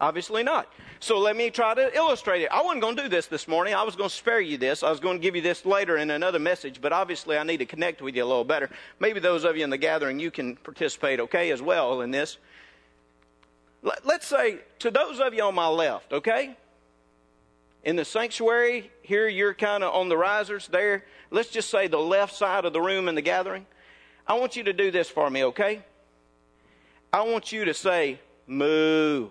Obviously 0.00 0.42
not. 0.42 0.70
So 1.00 1.18
let 1.18 1.36
me 1.36 1.50
try 1.50 1.74
to 1.74 1.94
illustrate 1.94 2.42
it. 2.42 2.50
I 2.50 2.62
wasn't 2.62 2.82
going 2.82 2.96
to 2.96 3.02
do 3.04 3.08
this 3.08 3.26
this 3.26 3.48
morning. 3.48 3.74
I 3.74 3.82
was 3.82 3.96
going 3.96 4.10
to 4.10 4.14
spare 4.14 4.40
you 4.40 4.58
this. 4.58 4.82
I 4.82 4.90
was 4.90 5.00
going 5.00 5.18
to 5.18 5.22
give 5.22 5.34
you 5.34 5.42
this 5.42 5.64
later 5.64 5.96
in 5.96 6.10
another 6.10 6.38
message, 6.38 6.80
but 6.80 6.92
obviously 6.92 7.38
I 7.38 7.42
need 7.44 7.58
to 7.58 7.66
connect 7.66 8.02
with 8.02 8.14
you 8.14 8.22
a 8.22 8.26
little 8.26 8.44
better. 8.44 8.68
Maybe 9.00 9.20
those 9.20 9.44
of 9.44 9.56
you 9.56 9.64
in 9.64 9.70
the 9.70 9.78
gathering, 9.78 10.18
you 10.18 10.30
can 10.30 10.56
participate, 10.56 11.20
okay, 11.20 11.50
as 11.50 11.62
well 11.62 12.02
in 12.02 12.10
this. 12.10 12.36
Let's 14.04 14.26
say 14.26 14.58
to 14.80 14.90
those 14.90 15.20
of 15.20 15.32
you 15.32 15.44
on 15.44 15.54
my 15.54 15.68
left, 15.68 16.12
okay? 16.12 16.56
In 17.84 17.96
the 17.96 18.04
sanctuary, 18.04 18.90
here 19.02 19.28
you're 19.28 19.54
kind 19.54 19.84
of 19.84 19.94
on 19.94 20.08
the 20.08 20.16
risers 20.16 20.66
there. 20.68 21.04
Let's 21.30 21.50
just 21.50 21.70
say 21.70 21.86
the 21.86 21.98
left 21.98 22.34
side 22.34 22.64
of 22.64 22.72
the 22.72 22.80
room 22.80 23.08
in 23.08 23.14
the 23.14 23.22
gathering. 23.22 23.64
I 24.26 24.34
want 24.34 24.56
you 24.56 24.64
to 24.64 24.72
do 24.72 24.90
this 24.90 25.08
for 25.08 25.30
me, 25.30 25.44
okay? 25.44 25.84
I 27.12 27.22
want 27.22 27.52
you 27.52 27.64
to 27.64 27.74
say, 27.74 28.18
moo. 28.46 29.28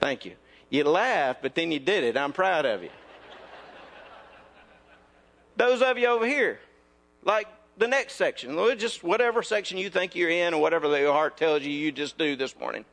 Thank 0.00 0.24
you. 0.24 0.32
You 0.70 0.84
laughed, 0.84 1.42
but 1.42 1.54
then 1.54 1.70
you 1.70 1.78
did 1.78 2.04
it. 2.04 2.16
I'm 2.16 2.32
proud 2.32 2.64
of 2.64 2.82
you. 2.82 2.90
Those 5.56 5.82
of 5.82 5.98
you 5.98 6.06
over 6.06 6.26
here, 6.26 6.58
like 7.22 7.46
the 7.76 7.86
next 7.86 8.14
section, 8.14 8.56
just 8.78 9.04
whatever 9.04 9.42
section 9.42 9.76
you 9.76 9.90
think 9.90 10.14
you're 10.14 10.30
in 10.30 10.54
or 10.54 10.60
whatever 10.60 10.88
the 10.88 11.12
heart 11.12 11.36
tells 11.36 11.62
you, 11.62 11.70
you 11.70 11.92
just 11.92 12.16
do 12.16 12.34
this 12.34 12.58
morning. 12.58 12.84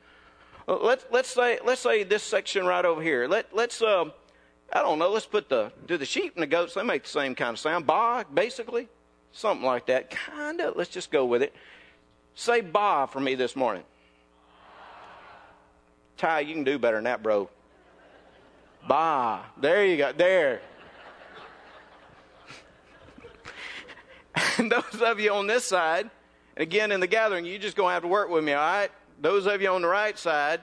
Let's 0.68 1.06
let's 1.12 1.30
say 1.30 1.60
let's 1.64 1.80
say 1.80 2.04
this 2.04 2.24
section 2.24 2.66
right 2.66 2.84
over 2.84 3.02
here. 3.02 3.26
Let 3.30 3.56
let's 3.56 3.82
uh, 3.82 4.06
I 4.74 4.82
don't 4.82 5.00
know. 5.00 5.10
Let's 5.10 5.26
put 5.26 5.48
the 5.48 5.72
do 5.86 5.98
the 5.98 6.06
sheep 6.06 6.34
and 6.36 6.44
the 6.44 6.48
goats. 6.48 6.74
They 6.74 6.84
make 6.84 7.04
the 7.04 7.10
same 7.10 7.36
kind 7.36 7.52
of 7.52 7.60
sound. 7.60 7.88
Ba, 7.88 8.26
basically, 8.34 8.90
something 9.32 9.66
like 9.66 9.86
that. 9.86 10.10
Kind 10.10 10.60
of. 10.60 10.76
Let's 10.76 10.90
just 10.90 11.10
go 11.10 11.26
with 11.26 11.42
it. 11.42 11.56
Say 12.36 12.60
ba 12.60 13.08
for 13.10 13.22
me 13.22 13.36
this 13.36 13.56
morning. 13.56 13.84
Ty, 16.18 16.42
you 16.42 16.54
can 16.54 16.64
do 16.64 16.80
better 16.80 16.98
than 16.98 17.04
that, 17.06 17.22
bro. 17.22 17.50
Ba. 18.88 19.46
There 19.60 19.86
you 19.86 19.98
go. 19.98 20.12
There. 20.14 20.62
and 24.58 24.72
those 24.94 25.02
of 25.02 25.20
you 25.20 25.32
on 25.32 25.48
this 25.48 25.66
side, 25.66 26.10
and 26.56 26.64
again 26.64 26.92
in 26.92 27.00
the 27.00 27.08
gathering, 27.08 27.46
you're 27.46 27.60
just 27.60 27.78
going 27.78 27.90
to 27.90 27.94
have 27.94 28.04
to 28.04 28.08
work 28.08 28.30
with 28.30 28.44
me, 28.44 28.54
all 28.54 28.66
right? 28.66 28.90
Those 29.22 29.46
of 29.48 29.62
you 29.62 29.70
on 29.70 29.82
the 29.82 29.88
right 29.88 30.18
side, 30.18 30.62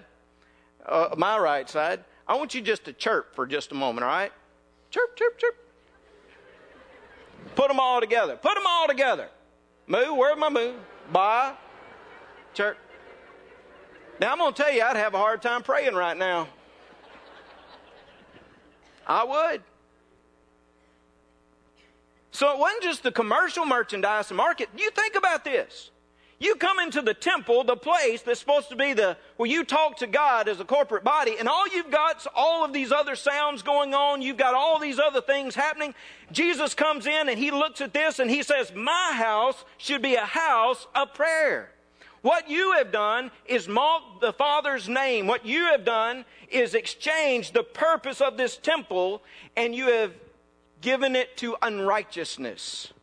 uh, 0.86 1.14
my 1.16 1.38
right 1.38 1.68
side, 1.68 2.04
I 2.26 2.36
want 2.36 2.54
you 2.54 2.60
just 2.60 2.84
to 2.84 2.92
chirp 2.92 3.34
for 3.34 3.46
just 3.46 3.72
a 3.72 3.74
moment, 3.74 4.04
all 4.04 4.10
right? 4.10 4.32
Chirp, 4.90 5.16
chirp, 5.16 5.38
chirp. 5.38 5.56
Put 7.54 7.68
them 7.68 7.78
all 7.78 8.00
together. 8.00 8.36
Put 8.36 8.54
them 8.54 8.64
all 8.66 8.88
together. 8.88 9.28
Moo, 9.86 10.14
where's 10.14 10.38
my 10.38 10.48
moo? 10.48 10.74
Ba, 11.12 11.56
chirp. 12.54 12.78
Now, 14.20 14.32
I'm 14.32 14.38
going 14.38 14.54
to 14.54 14.62
tell 14.62 14.72
you, 14.72 14.82
I'd 14.82 14.96
have 14.96 15.14
a 15.14 15.18
hard 15.18 15.42
time 15.42 15.62
praying 15.62 15.94
right 15.94 16.16
now. 16.16 16.48
I 19.06 19.24
would. 19.24 19.62
So 22.30 22.50
it 22.52 22.58
wasn't 22.58 22.82
just 22.82 23.02
the 23.02 23.12
commercial 23.12 23.64
merchandise 23.64 24.32
market. 24.32 24.68
You 24.76 24.90
think 24.90 25.14
about 25.14 25.44
this. 25.44 25.90
You 26.40 26.56
come 26.56 26.80
into 26.80 27.00
the 27.00 27.14
temple, 27.14 27.62
the 27.64 27.76
place 27.76 28.22
that's 28.22 28.40
supposed 28.40 28.68
to 28.70 28.76
be 28.76 28.92
the 28.92 29.16
where 29.36 29.48
you 29.48 29.64
talk 29.64 29.98
to 29.98 30.06
God 30.06 30.48
as 30.48 30.58
a 30.58 30.64
corporate 30.64 31.04
body, 31.04 31.36
and 31.38 31.48
all 31.48 31.68
you've 31.68 31.90
got's 31.90 32.26
all 32.34 32.64
of 32.64 32.72
these 32.72 32.90
other 32.90 33.14
sounds 33.14 33.62
going 33.62 33.94
on. 33.94 34.20
You've 34.20 34.36
got 34.36 34.54
all 34.54 34.80
these 34.80 34.98
other 34.98 35.20
things 35.20 35.54
happening. 35.54 35.94
Jesus 36.32 36.74
comes 36.74 37.06
in 37.06 37.28
and 37.28 37.38
he 37.38 37.50
looks 37.50 37.80
at 37.80 37.94
this 37.94 38.18
and 38.18 38.28
he 38.28 38.42
says, 38.42 38.72
My 38.74 39.12
house 39.14 39.64
should 39.78 40.02
be 40.02 40.16
a 40.16 40.24
house 40.24 40.86
of 40.94 41.14
prayer. 41.14 41.70
What 42.24 42.48
you 42.48 42.72
have 42.78 42.90
done 42.90 43.30
is 43.44 43.68
mock 43.68 44.22
the 44.22 44.32
Father's 44.32 44.88
name. 44.88 45.26
What 45.26 45.44
you 45.44 45.66
have 45.66 45.84
done 45.84 46.24
is 46.48 46.74
exchange 46.74 47.52
the 47.52 47.62
purpose 47.62 48.22
of 48.22 48.38
this 48.38 48.56
temple 48.56 49.22
and 49.58 49.74
you 49.74 49.88
have 49.88 50.14
given 50.80 51.16
it 51.16 51.36
to 51.36 51.54
unrighteousness. 51.60 52.94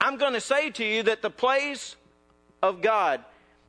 I'm 0.00 0.16
going 0.16 0.34
to 0.34 0.40
say 0.40 0.70
to 0.70 0.84
you 0.84 1.02
that 1.02 1.22
the 1.22 1.30
place 1.30 1.96
of 2.62 2.80
God, 2.82 3.24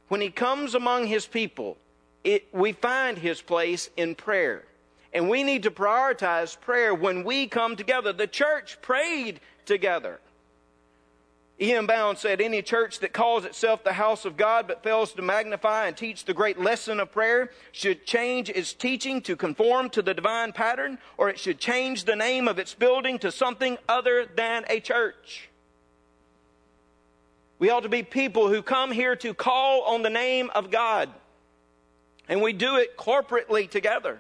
when 0.10 0.22
He 0.22 0.30
comes 0.30 0.76
among 0.76 1.08
His 1.08 1.26
people, 1.26 1.76
it, 2.24 2.48
we 2.54 2.74
find 2.74 3.18
His 3.18 3.42
place 3.42 3.90
in 3.98 4.14
prayer. 4.14 4.66
And 5.12 5.28
we 5.28 5.42
need 5.42 5.64
to 5.64 5.72
prioritize 5.72 6.62
prayer 6.62 6.94
when 6.94 7.24
we 7.24 7.48
come 7.48 7.76
together. 7.76 8.14
The 8.14 8.28
church 8.28 8.80
prayed 8.84 9.40
together. 9.66 10.20
E.M. 11.62 11.86
Bounds 11.86 12.20
said, 12.22 12.42
Any 12.42 12.64
church 12.64 13.00
that 13.00 13.14
calls 13.14 13.46
itself 13.46 13.84
the 13.84 13.94
house 13.94 14.26
of 14.26 14.36
God 14.36 14.68
but 14.68 14.82
fails 14.82 15.14
to 15.14 15.22
magnify 15.22 15.86
and 15.86 15.96
teach 15.96 16.26
the 16.26 16.34
great 16.34 16.60
lesson 16.60 17.00
of 17.00 17.12
prayer 17.12 17.52
should 17.72 18.06
change 18.08 18.50
its 18.50 18.74
teaching 18.74 19.22
to 19.22 19.36
conform 19.36 19.92
to 19.92 20.02
the 20.02 20.16
divine 20.16 20.54
pattern, 20.54 20.98
or 21.18 21.30
it 21.30 21.38
should 21.38 21.60
change 21.60 22.06
the 22.06 22.16
name 22.16 22.48
of 22.48 22.58
its 22.58 22.74
building 22.74 23.20
to 23.20 23.32
something 23.32 23.78
other 23.88 24.26
than 24.26 24.66
a 24.70 24.80
church. 24.80 25.50
We 27.60 27.70
ought 27.70 27.84
to 27.84 27.90
be 27.90 28.02
people 28.02 28.48
who 28.50 28.64
come 28.64 28.92
here 28.92 29.16
to 29.18 29.36
call 29.36 29.84
on 29.84 30.02
the 30.02 30.10
name 30.10 30.50
of 30.56 30.72
God. 30.72 31.10
And 32.28 32.42
we 32.42 32.54
do 32.54 32.78
it 32.78 32.98
corporately 32.98 33.70
together. 33.70 34.20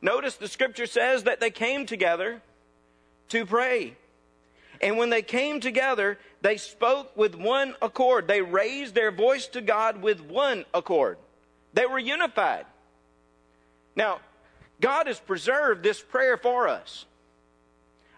Notice 0.00 0.36
the 0.36 0.46
scripture 0.46 0.86
says 0.86 1.24
that 1.24 1.40
they 1.40 1.50
came 1.50 1.84
together 1.84 2.40
to 3.30 3.44
pray. 3.44 3.96
And 4.80 4.96
when 4.96 5.10
they 5.10 5.22
came 5.22 5.60
together, 5.60 6.18
they 6.40 6.56
spoke 6.56 7.16
with 7.16 7.34
one 7.34 7.74
accord. 7.82 8.26
They 8.26 8.40
raised 8.40 8.94
their 8.94 9.10
voice 9.10 9.46
to 9.48 9.60
God 9.60 10.00
with 10.00 10.20
one 10.20 10.64
accord. 10.72 11.18
They 11.74 11.86
were 11.86 11.98
unified. 11.98 12.66
Now, 13.94 14.20
God 14.80 15.06
has 15.06 15.20
preserved 15.20 15.82
this 15.82 16.00
prayer 16.00 16.36
for 16.36 16.68
us. 16.68 17.04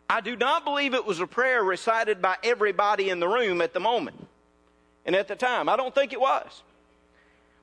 I 0.08 0.20
do 0.20 0.36
not 0.36 0.64
believe 0.64 0.94
it 0.94 1.06
was 1.06 1.20
a 1.20 1.26
prayer 1.26 1.64
recited 1.64 2.22
by 2.22 2.36
everybody 2.44 3.10
in 3.10 3.18
the 3.18 3.28
room 3.28 3.60
at 3.60 3.72
the 3.72 3.80
moment 3.80 4.28
and 5.04 5.16
at 5.16 5.26
the 5.26 5.34
time. 5.34 5.68
I 5.68 5.76
don't 5.76 5.94
think 5.94 6.12
it 6.12 6.20
was. 6.20 6.62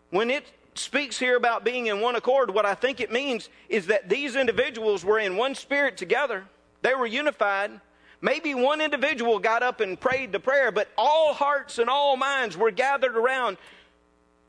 When 0.10 0.30
it 0.30 0.46
speaks 0.74 1.20
here 1.20 1.38
about 1.38 1.64
being 1.64 1.88
in 1.88 2.02
one 2.02 2.16
accord, 2.16 2.52
what 2.52 2.66
I 2.66 2.74
think 2.74 3.00
it 3.00 3.12
means 3.12 3.50
is 3.70 3.88
that 3.88 4.10
these 4.10 4.36
individuals 4.36 5.06
were 5.06 5.20
in 5.20 5.38
one 5.38 5.56
spirit 5.56 5.96
together. 5.96 6.44
They 6.82 6.96
were 6.96 7.06
unified. 7.06 7.80
Maybe 8.22 8.54
one 8.54 8.82
individual 8.82 9.40
got 9.40 9.64
up 9.64 9.80
and 9.80 10.00
prayed 10.00 10.32
the 10.32 10.40
prayer, 10.40 10.72
but 10.72 10.90
all 10.98 11.34
hearts 11.34 11.80
and 11.80 11.90
all 11.90 12.18
minds 12.18 12.58
were 12.58 12.72
gathered 12.72 13.16
around 13.16 13.58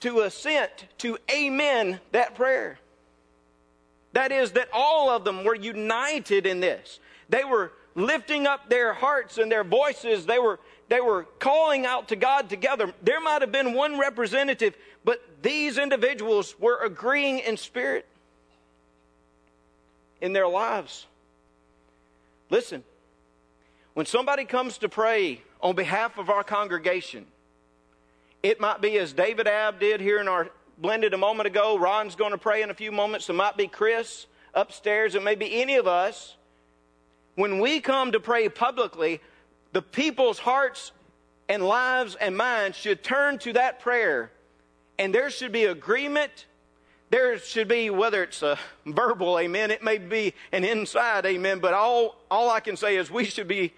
to 0.00 0.20
assent, 0.20 0.86
to 0.98 1.18
amen 1.30 2.00
that 2.12 2.34
prayer. 2.34 2.78
That 4.12 4.32
is, 4.32 4.52
that 4.52 4.68
all 4.72 5.08
of 5.08 5.24
them 5.24 5.44
were 5.44 5.54
united 5.54 6.46
in 6.46 6.60
this. 6.60 6.98
They 7.28 7.44
were 7.44 7.72
lifting 7.94 8.46
up 8.46 8.68
their 8.68 8.92
hearts 8.92 9.38
and 9.38 9.52
their 9.52 9.62
voices. 9.64 10.26
They 10.26 10.38
were 10.38 10.58
they 10.88 11.00
were 11.00 11.22
calling 11.38 11.86
out 11.86 12.08
to 12.08 12.16
God 12.16 12.50
together. 12.50 12.92
There 13.00 13.20
might 13.20 13.42
have 13.42 13.52
been 13.52 13.74
one 13.74 13.96
representative, 13.96 14.76
but 15.04 15.22
these 15.40 15.78
individuals 15.78 16.56
were 16.58 16.82
agreeing 16.82 17.38
in 17.38 17.56
spirit 17.56 18.06
in 20.20 20.32
their 20.32 20.48
lives. 20.48 21.06
Listen, 22.50 22.82
when 24.00 24.06
somebody 24.06 24.46
comes 24.46 24.78
to 24.78 24.88
pray 24.88 25.42
on 25.60 25.74
behalf 25.74 26.16
of 26.16 26.30
our 26.30 26.42
congregation, 26.42 27.26
it 28.42 28.58
might 28.58 28.80
be 28.80 28.96
as 28.96 29.12
David 29.12 29.46
Ab 29.46 29.78
did 29.78 30.00
here 30.00 30.18
in 30.22 30.26
our 30.26 30.48
blended 30.78 31.12
a 31.12 31.18
moment 31.18 31.46
ago. 31.46 31.78
Ron's 31.78 32.14
going 32.14 32.30
to 32.30 32.38
pray 32.38 32.62
in 32.62 32.70
a 32.70 32.74
few 32.74 32.92
moments. 32.92 33.28
It 33.28 33.34
might 33.34 33.58
be 33.58 33.66
Chris 33.66 34.24
upstairs. 34.54 35.14
It 35.14 35.22
may 35.22 35.34
be 35.34 35.60
any 35.60 35.76
of 35.76 35.86
us. 35.86 36.36
When 37.34 37.58
we 37.58 37.78
come 37.78 38.12
to 38.12 38.20
pray 38.20 38.48
publicly, 38.48 39.20
the 39.74 39.82
people's 39.82 40.38
hearts 40.38 40.92
and 41.50 41.62
lives 41.62 42.14
and 42.14 42.34
minds 42.34 42.78
should 42.78 43.04
turn 43.04 43.38
to 43.40 43.52
that 43.52 43.80
prayer, 43.80 44.30
and 44.98 45.14
there 45.14 45.28
should 45.28 45.52
be 45.52 45.64
agreement. 45.64 46.46
There 47.10 47.38
should 47.38 47.68
be, 47.68 47.90
whether 47.90 48.22
it's 48.22 48.42
a 48.42 48.58
verbal 48.86 49.38
amen, 49.38 49.70
it 49.70 49.82
may 49.82 49.98
be 49.98 50.32
an 50.52 50.64
inside 50.64 51.26
amen, 51.26 51.58
but 51.58 51.74
all, 51.74 52.16
all 52.30 52.48
I 52.48 52.60
can 52.60 52.78
say 52.78 52.96
is 52.96 53.10
we 53.10 53.26
should 53.26 53.48
be 53.48 53.74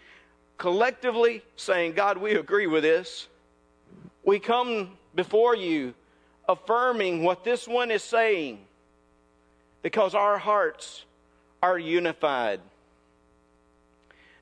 collectively 0.63 1.43
saying, 1.57 1.93
God, 1.93 2.19
we 2.19 2.37
agree 2.37 2.69
with 2.69 2.85
this. 2.85 3.27
We 4.25 4.39
come 4.39 4.91
before 5.13 5.57
you 5.57 5.93
affirming 6.49 7.25
what 7.25 7.43
this 7.43 7.67
one 7.67 7.91
is 7.91 8.05
saying 8.05 8.61
because 9.83 10.15
our 10.15 10.39
hearts 10.39 11.05
are 11.65 11.81
unified. 11.81 12.61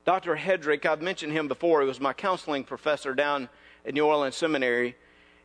Dr. 0.05 0.35
Hedrick, 0.35 0.85
I've 0.85 1.01
mentioned 1.01 1.33
him 1.33 1.47
before. 1.47 1.81
He 1.81 1.87
was 1.87 1.99
my 1.99 2.13
counseling 2.13 2.65
professor 2.65 3.15
down 3.15 3.49
at 3.83 3.95
New 3.95 4.05
Orleans 4.05 4.35
Seminary. 4.35 4.95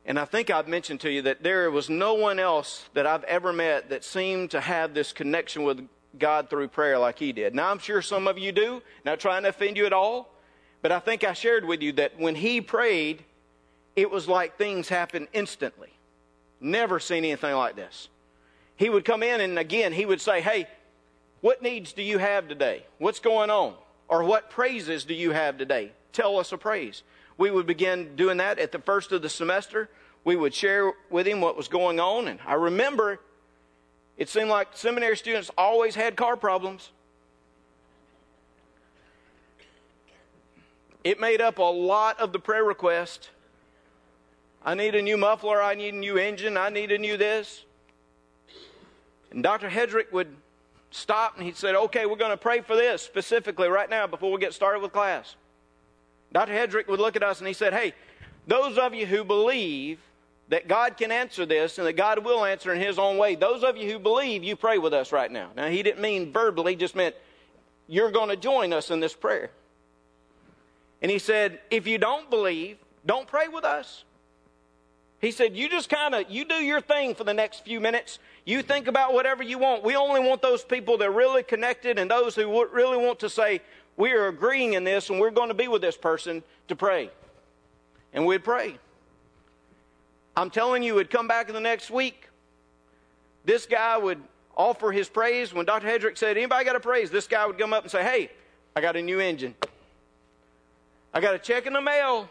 And 0.04 0.18
I 0.18 0.26
think 0.26 0.50
I've 0.50 0.68
mentioned 0.68 1.00
to 1.00 1.10
you 1.10 1.22
that 1.22 1.42
there 1.42 1.70
was 1.70 1.88
no 1.88 2.12
one 2.12 2.38
else 2.38 2.84
that 2.92 3.06
I've 3.06 3.24
ever 3.24 3.50
met 3.50 3.88
that 3.88 4.04
seemed 4.04 4.50
to 4.50 4.60
have 4.60 4.92
this 4.92 5.14
connection 5.14 5.62
with 5.62 5.88
God 6.18 6.50
through 6.50 6.68
prayer 6.68 6.98
like 6.98 7.18
he 7.18 7.32
did. 7.32 7.54
Now, 7.54 7.70
I'm 7.70 7.78
sure 7.78 8.02
some 8.02 8.28
of 8.28 8.36
you 8.36 8.52
do, 8.52 8.82
not 9.06 9.20
trying 9.20 9.44
to 9.44 9.48
offend 9.48 9.78
you 9.78 9.86
at 9.86 9.94
all, 9.94 10.35
but 10.86 10.92
I 10.92 11.00
think 11.00 11.24
I 11.24 11.32
shared 11.32 11.64
with 11.64 11.82
you 11.82 11.90
that 11.94 12.16
when 12.16 12.36
he 12.36 12.60
prayed, 12.60 13.24
it 13.96 14.08
was 14.08 14.28
like 14.28 14.56
things 14.56 14.88
happened 14.88 15.26
instantly. 15.32 15.88
Never 16.60 17.00
seen 17.00 17.24
anything 17.24 17.56
like 17.56 17.74
this. 17.74 18.08
He 18.76 18.88
would 18.88 19.04
come 19.04 19.24
in 19.24 19.40
and 19.40 19.58
again 19.58 19.92
he 19.92 20.06
would 20.06 20.20
say, 20.20 20.40
Hey, 20.40 20.68
what 21.40 21.60
needs 21.60 21.92
do 21.92 22.04
you 22.04 22.18
have 22.18 22.46
today? 22.46 22.86
What's 22.98 23.18
going 23.18 23.50
on? 23.50 23.74
Or 24.06 24.22
what 24.22 24.48
praises 24.48 25.04
do 25.04 25.12
you 25.12 25.32
have 25.32 25.58
today? 25.58 25.90
Tell 26.12 26.38
us 26.38 26.52
a 26.52 26.56
praise. 26.56 27.02
We 27.36 27.50
would 27.50 27.66
begin 27.66 28.14
doing 28.14 28.36
that 28.36 28.60
at 28.60 28.70
the 28.70 28.78
first 28.78 29.10
of 29.10 29.22
the 29.22 29.28
semester. 29.28 29.88
We 30.22 30.36
would 30.36 30.54
share 30.54 30.92
with 31.10 31.26
him 31.26 31.40
what 31.40 31.56
was 31.56 31.66
going 31.66 31.98
on. 31.98 32.28
And 32.28 32.38
I 32.46 32.54
remember 32.54 33.18
it 34.16 34.28
seemed 34.28 34.50
like 34.50 34.68
seminary 34.74 35.16
students 35.16 35.50
always 35.58 35.96
had 35.96 36.14
car 36.14 36.36
problems. 36.36 36.92
It 41.06 41.20
made 41.20 41.40
up 41.40 41.58
a 41.58 41.62
lot 41.62 42.18
of 42.18 42.32
the 42.32 42.40
prayer 42.40 42.64
request. 42.64 43.30
I 44.64 44.74
need 44.74 44.96
a 44.96 45.02
new 45.02 45.16
muffler. 45.16 45.62
I 45.62 45.76
need 45.76 45.94
a 45.94 45.96
new 45.96 46.16
engine. 46.16 46.56
I 46.56 46.68
need 46.68 46.90
a 46.90 46.98
new 46.98 47.16
this. 47.16 47.64
And 49.30 49.40
Dr. 49.40 49.70
Hedrick 49.70 50.10
would 50.10 50.34
stop 50.90 51.36
and 51.36 51.46
he 51.46 51.52
said, 51.52 51.76
Okay, 51.76 52.06
we're 52.06 52.16
going 52.16 52.32
to 52.32 52.36
pray 52.36 52.60
for 52.60 52.74
this 52.74 53.02
specifically 53.02 53.68
right 53.68 53.88
now 53.88 54.08
before 54.08 54.32
we 54.32 54.40
get 54.40 54.52
started 54.52 54.82
with 54.82 54.92
class. 54.92 55.36
Dr. 56.32 56.50
Hedrick 56.50 56.88
would 56.88 56.98
look 56.98 57.14
at 57.14 57.22
us 57.22 57.38
and 57.38 57.46
he 57.46 57.54
said, 57.54 57.72
Hey, 57.72 57.92
those 58.48 58.76
of 58.76 58.92
you 58.92 59.06
who 59.06 59.22
believe 59.22 60.00
that 60.48 60.66
God 60.66 60.96
can 60.96 61.12
answer 61.12 61.46
this 61.46 61.78
and 61.78 61.86
that 61.86 61.92
God 61.92 62.24
will 62.24 62.44
answer 62.44 62.74
in 62.74 62.80
His 62.80 62.98
own 62.98 63.16
way, 63.16 63.36
those 63.36 63.62
of 63.62 63.76
you 63.76 63.88
who 63.92 64.00
believe, 64.00 64.42
you 64.42 64.56
pray 64.56 64.78
with 64.78 64.92
us 64.92 65.12
right 65.12 65.30
now. 65.30 65.50
Now, 65.54 65.68
he 65.68 65.84
didn't 65.84 66.02
mean 66.02 66.32
verbally, 66.32 66.72
he 66.72 66.76
just 66.76 66.96
meant 66.96 67.14
you're 67.86 68.10
going 68.10 68.30
to 68.30 68.36
join 68.36 68.72
us 68.72 68.90
in 68.90 68.98
this 68.98 69.14
prayer. 69.14 69.52
And 71.02 71.10
he 71.10 71.18
said, 71.18 71.60
If 71.70 71.86
you 71.86 71.98
don't 71.98 72.30
believe, 72.30 72.78
don't 73.04 73.26
pray 73.26 73.48
with 73.48 73.64
us. 73.64 74.04
He 75.20 75.30
said, 75.30 75.56
You 75.56 75.68
just 75.68 75.88
kind 75.88 76.14
of, 76.14 76.30
you 76.30 76.44
do 76.44 76.54
your 76.54 76.80
thing 76.80 77.14
for 77.14 77.24
the 77.24 77.34
next 77.34 77.64
few 77.64 77.80
minutes. 77.80 78.18
You 78.44 78.62
think 78.62 78.86
about 78.86 79.12
whatever 79.12 79.42
you 79.42 79.58
want. 79.58 79.82
We 79.82 79.96
only 79.96 80.20
want 80.20 80.42
those 80.42 80.64
people 80.64 80.98
that 80.98 81.08
are 81.08 81.12
really 81.12 81.42
connected 81.42 81.98
and 81.98 82.10
those 82.10 82.34
who 82.34 82.66
really 82.66 82.96
want 82.96 83.20
to 83.20 83.30
say, 83.30 83.60
We 83.96 84.12
are 84.12 84.28
agreeing 84.28 84.74
in 84.74 84.84
this 84.84 85.10
and 85.10 85.20
we're 85.20 85.30
going 85.30 85.48
to 85.48 85.54
be 85.54 85.68
with 85.68 85.82
this 85.82 85.96
person 85.96 86.42
to 86.68 86.76
pray. 86.76 87.10
And 88.12 88.26
we'd 88.26 88.44
pray. 88.44 88.78
I'm 90.36 90.50
telling 90.50 90.82
you, 90.82 90.94
would 90.94 91.10
come 91.10 91.28
back 91.28 91.48
in 91.48 91.54
the 91.54 91.60
next 91.60 91.90
week. 91.90 92.28
This 93.44 93.64
guy 93.64 93.96
would 93.96 94.20
offer 94.54 94.92
his 94.92 95.08
praise. 95.08 95.54
When 95.54 95.64
Dr. 95.64 95.86
Hedrick 95.86 96.18
said, 96.18 96.36
Anybody 96.36 96.64
got 96.64 96.76
a 96.76 96.80
praise? 96.80 97.10
This 97.10 97.26
guy 97.26 97.46
would 97.46 97.58
come 97.58 97.72
up 97.72 97.84
and 97.84 97.90
say, 97.90 98.02
Hey, 98.02 98.30
I 98.74 98.80
got 98.80 98.96
a 98.96 99.02
new 99.02 99.20
engine. 99.20 99.54
I 101.16 101.20
got 101.20 101.34
a 101.34 101.38
check 101.38 101.64
in 101.64 101.72
the 101.72 101.80
mail 101.80 102.28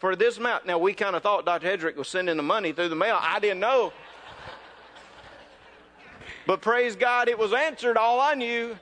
for 0.00 0.16
this 0.16 0.36
amount. 0.36 0.66
Now, 0.66 0.78
we 0.78 0.94
kind 0.94 1.14
of 1.14 1.22
thought 1.22 1.46
Dr. 1.46 1.68
Hedrick 1.68 1.94
was 1.94 2.08
sending 2.08 2.36
the 2.36 2.42
money 2.42 2.72
through 2.72 2.88
the 2.88 2.96
mail. 2.96 3.16
I 3.20 3.38
didn't 3.38 3.60
know. 3.60 3.92
But 6.44 6.60
praise 6.60 6.96
God, 6.96 7.28
it 7.28 7.38
was 7.38 7.52
answered, 7.52 7.96
all 7.96 8.20
I 8.20 8.34
knew. 8.34 8.76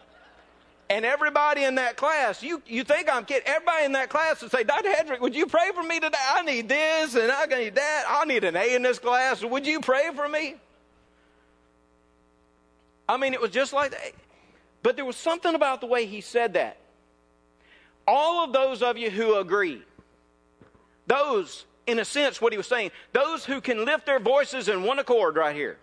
And 0.89 1.05
everybody 1.05 1.65
in 1.65 1.75
that 1.75 1.99
class, 1.99 2.43
you, 2.43 2.63
you 2.67 2.85
think 2.85 3.13
I'm 3.13 3.27
kidding, 3.27 3.47
everybody 3.47 3.85
in 3.85 3.93
that 3.93 4.09
class 4.09 4.41
would 4.41 4.51
say, 4.51 4.65
Dr. 4.65 4.89
Hedrick, 4.89 5.21
would 5.21 5.37
you 5.37 5.45
pray 5.45 5.73
for 5.75 5.83
me 5.83 6.01
today? 6.01 6.17
I 6.33 6.41
need 6.41 6.67
this 6.67 7.15
and 7.15 7.31
I 7.31 7.45
need 7.45 7.75
that. 7.75 8.05
I 8.09 8.25
need 8.25 8.45
an 8.45 8.57
A 8.57 8.75
in 8.75 8.81
this 8.81 8.99
class. 8.99 9.45
Would 9.45 9.67
you 9.67 9.81
pray 9.81 10.09
for 10.15 10.27
me? 10.27 10.55
I 13.07 13.19
mean, 13.19 13.35
it 13.35 13.43
was 13.43 13.51
just 13.51 13.75
like 13.75 13.91
that. 13.91 14.13
But 14.83 14.97
there 14.97 15.05
was 15.05 15.17
something 15.17 15.55
about 15.55 15.83
the 15.83 15.87
way 15.87 16.07
he 16.07 16.23
said 16.23 16.55
that. 16.55 16.79
All 18.11 18.43
of 18.43 18.55
those 18.55 18.83
of 18.83 18.97
you 18.97 19.11
who 19.11 19.35
agree, 19.35 19.83
those, 21.07 21.67
in 21.87 21.99
a 21.99 22.07
sense, 22.07 22.41
what 22.41 22.55
he 22.55 22.57
was 22.57 22.67
saying, 22.67 22.91
those 23.13 23.45
who 23.45 23.61
can 23.61 23.85
lift 23.85 24.07
their 24.07 24.19
voices 24.19 24.67
in 24.71 24.83
one 24.83 24.99
accord 24.99 25.37
right 25.37 25.55
here. 25.55 25.77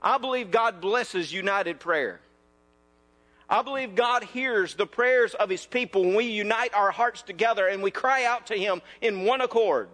I 0.00 0.18
believe 0.18 0.52
God 0.52 0.80
blesses 0.80 1.32
united 1.32 1.80
prayer. 1.80 2.20
I 3.50 3.62
believe 3.62 3.96
God 3.96 4.22
hears 4.22 4.76
the 4.76 4.86
prayers 4.86 5.34
of 5.34 5.50
His 5.50 5.66
people 5.66 6.02
when 6.04 6.14
we 6.14 6.26
unite 6.26 6.72
our 6.74 6.92
hearts 6.92 7.22
together 7.22 7.66
and 7.66 7.82
we 7.82 7.90
cry 7.90 8.24
out 8.24 8.46
to 8.46 8.54
Him 8.54 8.82
in 9.00 9.24
one 9.24 9.40
accord. 9.40 9.88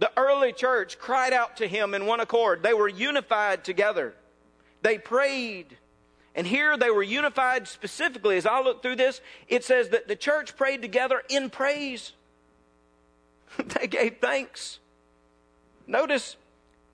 The 0.00 0.10
early 0.16 0.52
church 0.52 0.98
cried 0.98 1.32
out 1.32 1.58
to 1.58 1.68
Him 1.68 1.94
in 1.94 2.04
one 2.04 2.18
accord. 2.18 2.64
They 2.64 2.74
were 2.74 2.88
unified 2.88 3.62
together. 3.62 4.12
They 4.82 4.98
prayed. 4.98 5.76
And 6.34 6.46
here 6.46 6.76
they 6.76 6.90
were 6.90 7.02
unified 7.02 7.66
specifically. 7.66 8.36
As 8.36 8.46
I 8.46 8.60
look 8.60 8.82
through 8.82 8.96
this, 8.96 9.20
it 9.48 9.64
says 9.64 9.88
that 9.88 10.08
the 10.08 10.16
church 10.16 10.56
prayed 10.56 10.80
together 10.80 11.22
in 11.28 11.50
praise. 11.50 12.12
they 13.80 13.86
gave 13.86 14.18
thanks. 14.20 14.78
Notice 15.86 16.36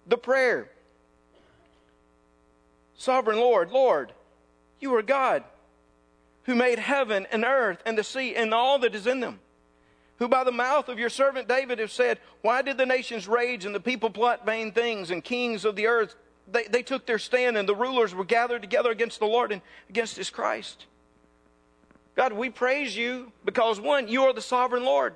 the 0.06 0.16
prayer. 0.16 0.70
Sovereign 2.96 3.38
Lord, 3.38 3.70
Lord, 3.70 4.12
you 4.80 4.94
are 4.94 5.02
God 5.02 5.44
who 6.44 6.54
made 6.54 6.78
heaven 6.78 7.26
and 7.30 7.44
earth 7.44 7.82
and 7.84 7.98
the 7.98 8.04
sea 8.04 8.34
and 8.34 8.54
all 8.54 8.78
that 8.78 8.94
is 8.94 9.06
in 9.06 9.20
them. 9.20 9.40
Who 10.18 10.28
by 10.28 10.44
the 10.44 10.52
mouth 10.52 10.88
of 10.88 10.98
your 10.98 11.10
servant 11.10 11.46
David 11.46 11.78
have 11.78 11.92
said, 11.92 12.18
Why 12.40 12.62
did 12.62 12.78
the 12.78 12.86
nations 12.86 13.28
rage 13.28 13.66
and 13.66 13.74
the 13.74 13.80
people 13.80 14.08
plot 14.08 14.46
vain 14.46 14.72
things 14.72 15.10
and 15.10 15.22
kings 15.22 15.66
of 15.66 15.76
the 15.76 15.88
earth? 15.88 16.14
They, 16.50 16.64
they 16.64 16.82
took 16.82 17.06
their 17.06 17.18
stand 17.18 17.56
and 17.56 17.68
the 17.68 17.74
rulers 17.74 18.14
were 18.14 18.24
gathered 18.24 18.62
together 18.62 18.90
against 18.90 19.18
the 19.18 19.26
Lord 19.26 19.52
and 19.52 19.62
against 19.88 20.16
his 20.16 20.30
Christ. 20.30 20.86
God, 22.14 22.32
we 22.32 22.50
praise 22.50 22.96
you 22.96 23.32
because 23.44 23.80
one, 23.80 24.08
you 24.08 24.22
are 24.22 24.32
the 24.32 24.40
sovereign 24.40 24.84
Lord. 24.84 25.14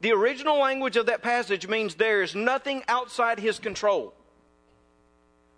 The 0.00 0.12
original 0.12 0.58
language 0.58 0.96
of 0.96 1.06
that 1.06 1.22
passage 1.22 1.66
means 1.66 1.94
there 1.94 2.22
is 2.22 2.34
nothing 2.34 2.82
outside 2.88 3.40
his 3.40 3.58
control. 3.58 4.12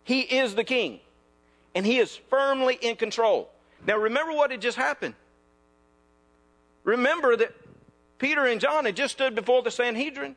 He 0.05 0.21
is 0.21 0.55
the 0.55 0.65
king 0.65 1.01
and 1.75 1.85
he 1.85 1.99
is 1.99 2.17
firmly 2.31 2.79
in 2.81 2.97
control. 2.97 3.51
Now, 3.87 3.99
remember 3.99 4.33
what 4.33 4.51
had 4.51 4.63
just 4.63 4.77
happened. 4.79 5.15
Remember 6.85 7.37
that 7.37 7.53
Peter 8.19 8.47
and 8.47 8.61
John 8.61 8.85
had 8.85 8.97
just 8.97 9.13
stood 9.13 9.35
before 9.35 9.63
the 9.63 9.71
Sanhedrin. 9.71 10.37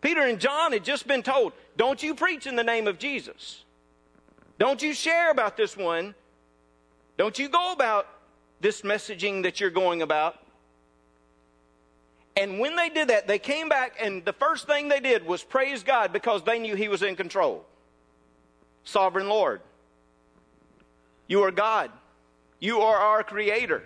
Peter 0.00 0.22
and 0.22 0.40
John 0.40 0.72
had 0.72 0.84
just 0.84 1.06
been 1.06 1.22
told, 1.22 1.52
Don't 1.80 2.02
you 2.02 2.14
preach 2.14 2.46
in 2.46 2.56
the 2.56 2.62
name 2.62 2.86
of 2.86 2.98
Jesus. 2.98 3.64
Don't 4.58 4.82
you 4.82 4.92
share 4.92 5.30
about 5.30 5.56
this 5.56 5.78
one. 5.78 6.14
Don't 7.16 7.38
you 7.38 7.48
go 7.48 7.72
about 7.72 8.06
this 8.60 8.82
messaging 8.82 9.44
that 9.44 9.60
you're 9.60 9.70
going 9.70 10.02
about. 10.02 10.36
And 12.36 12.58
when 12.58 12.76
they 12.76 12.90
did 12.90 13.08
that, 13.08 13.26
they 13.26 13.38
came 13.38 13.70
back, 13.70 13.96
and 13.98 14.22
the 14.26 14.34
first 14.34 14.66
thing 14.66 14.88
they 14.88 15.00
did 15.00 15.26
was 15.26 15.42
praise 15.42 15.82
God 15.82 16.12
because 16.12 16.42
they 16.42 16.58
knew 16.58 16.76
He 16.76 16.88
was 16.88 17.02
in 17.02 17.16
control. 17.16 17.64
Sovereign 18.84 19.30
Lord. 19.30 19.62
You 21.28 21.44
are 21.44 21.50
God. 21.50 21.90
You 22.58 22.80
are 22.80 22.98
our 22.98 23.22
creator. 23.22 23.84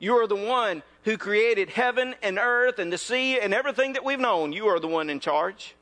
You 0.00 0.14
are 0.14 0.26
the 0.26 0.34
one 0.34 0.82
who 1.04 1.16
created 1.16 1.70
heaven 1.70 2.16
and 2.20 2.36
earth 2.36 2.80
and 2.80 2.92
the 2.92 2.98
sea 2.98 3.38
and 3.38 3.54
everything 3.54 3.92
that 3.92 4.04
we've 4.04 4.18
known. 4.18 4.52
You 4.52 4.66
are 4.66 4.80
the 4.80 4.88
one 4.88 5.08
in 5.08 5.20
charge. 5.20 5.76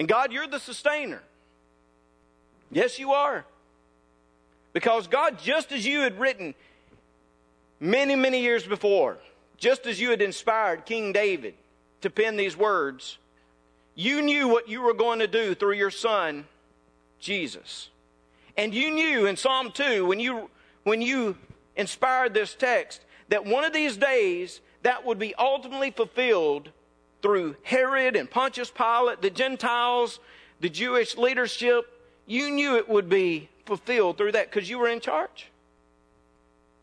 And 0.00 0.08
God, 0.08 0.32
you're 0.32 0.46
the 0.46 0.58
sustainer. 0.58 1.22
Yes, 2.72 2.98
you 2.98 3.12
are. 3.12 3.44
Because 4.72 5.06
God, 5.06 5.38
just 5.38 5.72
as 5.72 5.84
you 5.84 6.00
had 6.00 6.18
written 6.18 6.54
many, 7.80 8.16
many 8.16 8.40
years 8.40 8.66
before, 8.66 9.18
just 9.58 9.86
as 9.86 10.00
you 10.00 10.08
had 10.08 10.22
inspired 10.22 10.86
King 10.86 11.12
David 11.12 11.52
to 12.00 12.08
pen 12.08 12.38
these 12.38 12.56
words, 12.56 13.18
you 13.94 14.22
knew 14.22 14.48
what 14.48 14.70
you 14.70 14.80
were 14.80 14.94
going 14.94 15.18
to 15.18 15.26
do 15.26 15.54
through 15.54 15.74
your 15.74 15.90
son, 15.90 16.46
Jesus. 17.18 17.90
And 18.56 18.74
you 18.74 18.90
knew 18.90 19.26
in 19.26 19.36
Psalm 19.36 19.70
2, 19.70 20.06
when 20.06 20.18
you, 20.18 20.48
when 20.84 21.02
you 21.02 21.36
inspired 21.76 22.32
this 22.32 22.54
text, 22.54 23.02
that 23.28 23.44
one 23.44 23.64
of 23.64 23.74
these 23.74 23.98
days 23.98 24.62
that 24.82 25.04
would 25.04 25.18
be 25.18 25.34
ultimately 25.34 25.90
fulfilled 25.90 26.70
through 27.22 27.56
Herod 27.62 28.16
and 28.16 28.30
Pontius 28.30 28.70
Pilate, 28.70 29.22
the 29.22 29.30
Gentiles, 29.30 30.20
the 30.60 30.68
Jewish 30.68 31.16
leadership. 31.16 31.86
You 32.26 32.50
knew 32.50 32.76
it 32.76 32.88
would 32.88 33.08
be 33.08 33.48
fulfilled 33.66 34.16
through 34.16 34.32
that 34.32 34.50
because 34.50 34.68
you 34.68 34.78
were 34.78 34.88
in 34.88 35.00
charge. 35.00 35.50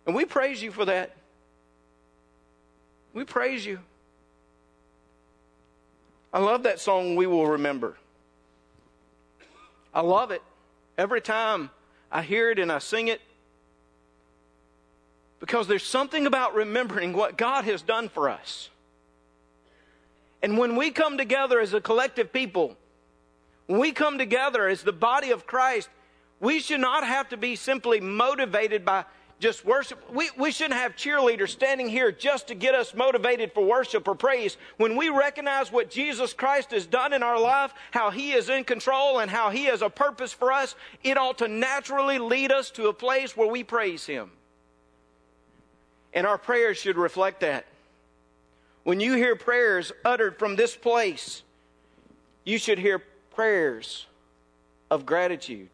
And 0.06 0.16
we 0.16 0.26
praise 0.26 0.62
you 0.62 0.72
for 0.72 0.86
that. 0.86 1.16
We 3.14 3.24
praise 3.24 3.66
you. 3.66 3.80
I 6.34 6.40
love 6.40 6.64
that 6.64 6.80
song, 6.80 7.16
We 7.16 7.26
Will 7.26 7.48
Remember. 7.48 7.98
I 9.94 10.02
love 10.02 10.32
it. 10.32 10.42
Every 10.98 11.22
time 11.22 11.72
I 12.12 12.22
hear 12.22 12.52
it 12.52 12.60
and 12.60 12.72
I 12.72 12.80
sing 12.80 13.08
it, 13.08 13.22
because 15.40 15.68
there's 15.68 15.86
something 15.86 16.26
about 16.26 16.56
remembering 16.56 17.14
what 17.14 17.38
God 17.38 17.66
has 17.66 17.82
done 17.82 18.10
for 18.10 18.30
us. 18.30 18.70
And 20.42 20.58
when 20.58 20.76
we 20.76 20.92
come 20.92 21.18
together 21.18 21.60
as 21.60 21.74
a 21.74 21.82
collective 21.82 22.32
people, 22.32 22.78
when 23.66 23.80
we 23.80 23.92
come 23.92 24.18
together 24.18 24.68
as 24.68 24.84
the 24.84 24.94
body 24.94 25.32
of 25.32 25.46
Christ, 25.48 25.90
we 26.40 26.60
should 26.60 26.80
not 26.80 27.04
have 27.04 27.30
to 27.30 27.38
be 27.38 27.56
simply 27.56 28.00
motivated 28.00 28.86
by 28.86 29.06
just 29.40 29.66
worship. 29.66 30.12
We, 30.12 30.30
we 30.38 30.52
shouldn't 30.52 30.80
have 30.80 30.96
cheerleaders 30.96 31.50
standing 31.50 31.88
here 31.88 32.12
just 32.12 32.48
to 32.48 32.56
get 32.56 32.74
us 32.74 32.94
motivated 32.94 33.54
for 33.54 33.64
worship 33.64 34.08
or 34.08 34.16
praise. 34.16 34.58
When 34.78 34.96
we 34.96 35.10
recognize 35.10 35.72
what 35.72 35.92
Jesus 35.92 36.34
Christ 36.34 36.72
has 36.72 36.86
done 36.88 37.14
in 37.14 37.22
our 37.22 37.40
life, 37.40 37.74
how 37.92 38.10
He 38.10 38.32
is 38.32 38.50
in 38.50 38.64
control 38.64 39.20
and 39.20 39.30
how 39.30 39.50
He 39.50 39.66
has 39.66 39.82
a 39.82 39.90
purpose 39.90 40.34
for 40.34 40.52
us, 40.52 40.76
it 41.04 41.18
ought 41.18 41.38
to 41.40 41.48
naturally 41.48 42.18
lead 42.18 42.52
us 42.52 42.72
to 42.72 42.88
a 42.88 42.94
place 42.94 43.38
where 43.38 43.48
we 43.48 43.64
praise 43.64 44.06
Him. 44.06 44.32
And 46.14 46.26
our 46.26 46.38
prayers 46.38 46.78
should 46.78 46.98
reflect 46.98 47.42
that. 47.42 47.66
When 48.88 49.02
you 49.02 49.16
hear 49.16 49.36
prayers 49.36 49.92
uttered 50.06 50.40
from 50.40 50.56
this 50.56 50.74
place, 50.74 51.44
you 52.46 52.58
should 52.58 52.80
hear 52.80 53.04
prayers 53.32 54.06
of 54.90 55.06
gratitude. 55.06 55.68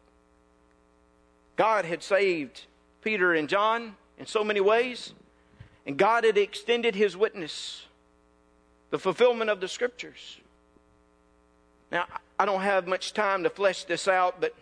God 1.54 1.84
had 1.84 2.02
saved 2.02 2.62
Peter 3.02 3.32
and 3.32 3.48
John 3.48 3.94
in 4.18 4.26
so 4.26 4.42
many 4.42 4.60
ways, 4.60 5.12
and 5.86 5.96
God 5.96 6.24
had 6.24 6.36
extended 6.36 6.96
his 6.96 7.16
witness, 7.16 7.86
the 8.90 8.98
fulfillment 8.98 9.48
of 9.48 9.60
the 9.60 9.68
scriptures. 9.68 10.38
Now, 11.92 12.06
I 12.36 12.44
don't 12.44 12.62
have 12.62 12.88
much 12.88 13.12
time 13.12 13.44
to 13.44 13.48
flesh 13.48 13.84
this 13.84 14.08
out, 14.08 14.40
but 14.40 14.56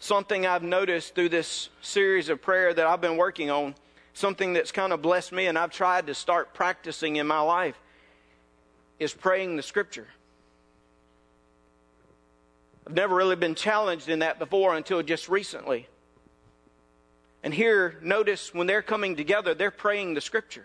something 0.00 0.46
I've 0.46 0.62
noticed 0.62 1.14
through 1.14 1.30
this 1.30 1.70
series 1.80 2.28
of 2.28 2.42
prayer 2.42 2.74
that 2.74 2.86
I've 2.86 3.00
been 3.00 3.16
working 3.16 3.50
on, 3.50 3.74
something 4.16 4.54
that's 4.54 4.72
kind 4.72 4.94
of 4.94 5.02
blessed 5.02 5.30
me 5.30 5.46
and 5.46 5.58
I've 5.58 5.70
tried 5.70 6.06
to 6.06 6.14
start 6.14 6.54
practicing 6.54 7.16
in 7.16 7.26
my 7.26 7.40
life, 7.40 7.78
is 8.98 9.12
praying 9.12 9.56
the 9.56 9.62
scripture. 9.62 10.06
I've 12.86 12.94
never 12.94 13.14
really 13.14 13.36
been 13.36 13.54
challenged 13.54 14.08
in 14.08 14.20
that 14.20 14.38
before 14.38 14.74
until 14.74 15.02
just 15.02 15.28
recently. 15.28 15.86
And 17.42 17.52
here, 17.52 17.98
notice 18.00 18.54
when 18.54 18.66
they're 18.66 18.82
coming 18.82 19.16
together, 19.16 19.54
they're 19.54 19.70
praying 19.70 20.14
the 20.14 20.22
scripture. 20.22 20.64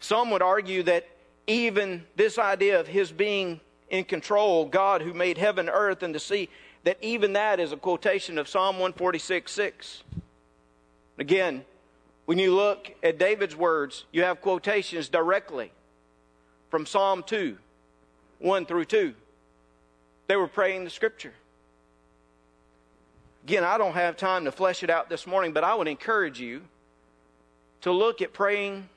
Some 0.00 0.30
would 0.30 0.42
argue 0.42 0.82
that 0.84 1.06
even 1.46 2.04
this 2.16 2.38
idea 2.38 2.80
of 2.80 2.86
his 2.86 3.12
being 3.12 3.60
in 3.90 4.04
control, 4.04 4.64
God 4.64 5.02
who 5.02 5.12
made 5.12 5.36
heaven, 5.36 5.68
earth, 5.68 6.02
and 6.02 6.14
the 6.14 6.20
sea, 6.20 6.48
that 6.84 6.96
even 7.02 7.34
that 7.34 7.60
is 7.60 7.72
a 7.72 7.76
quotation 7.76 8.38
of 8.38 8.48
Psalm 8.48 8.76
146 8.76 9.52
6. 9.52 10.02
Again, 11.20 11.66
when 12.24 12.38
you 12.38 12.54
look 12.54 12.90
at 13.02 13.18
David's 13.18 13.54
words, 13.54 14.06
you 14.10 14.22
have 14.22 14.40
quotations 14.40 15.10
directly 15.10 15.70
from 16.70 16.86
Psalm 16.86 17.22
2 17.24 17.58
1 18.38 18.66
through 18.66 18.86
2. 18.86 19.14
They 20.26 20.36
were 20.36 20.48
praying 20.48 20.84
the 20.84 20.90
scripture. 20.90 21.34
Again, 23.44 23.64
I 23.64 23.76
don't 23.76 23.92
have 23.92 24.16
time 24.16 24.46
to 24.46 24.52
flesh 24.52 24.82
it 24.82 24.88
out 24.88 25.10
this 25.10 25.26
morning, 25.26 25.52
but 25.52 25.62
I 25.62 25.74
would 25.74 25.88
encourage 25.88 26.40
you 26.40 26.62
to 27.82 27.92
look 27.92 28.22
at 28.22 28.32
praying 28.32 28.88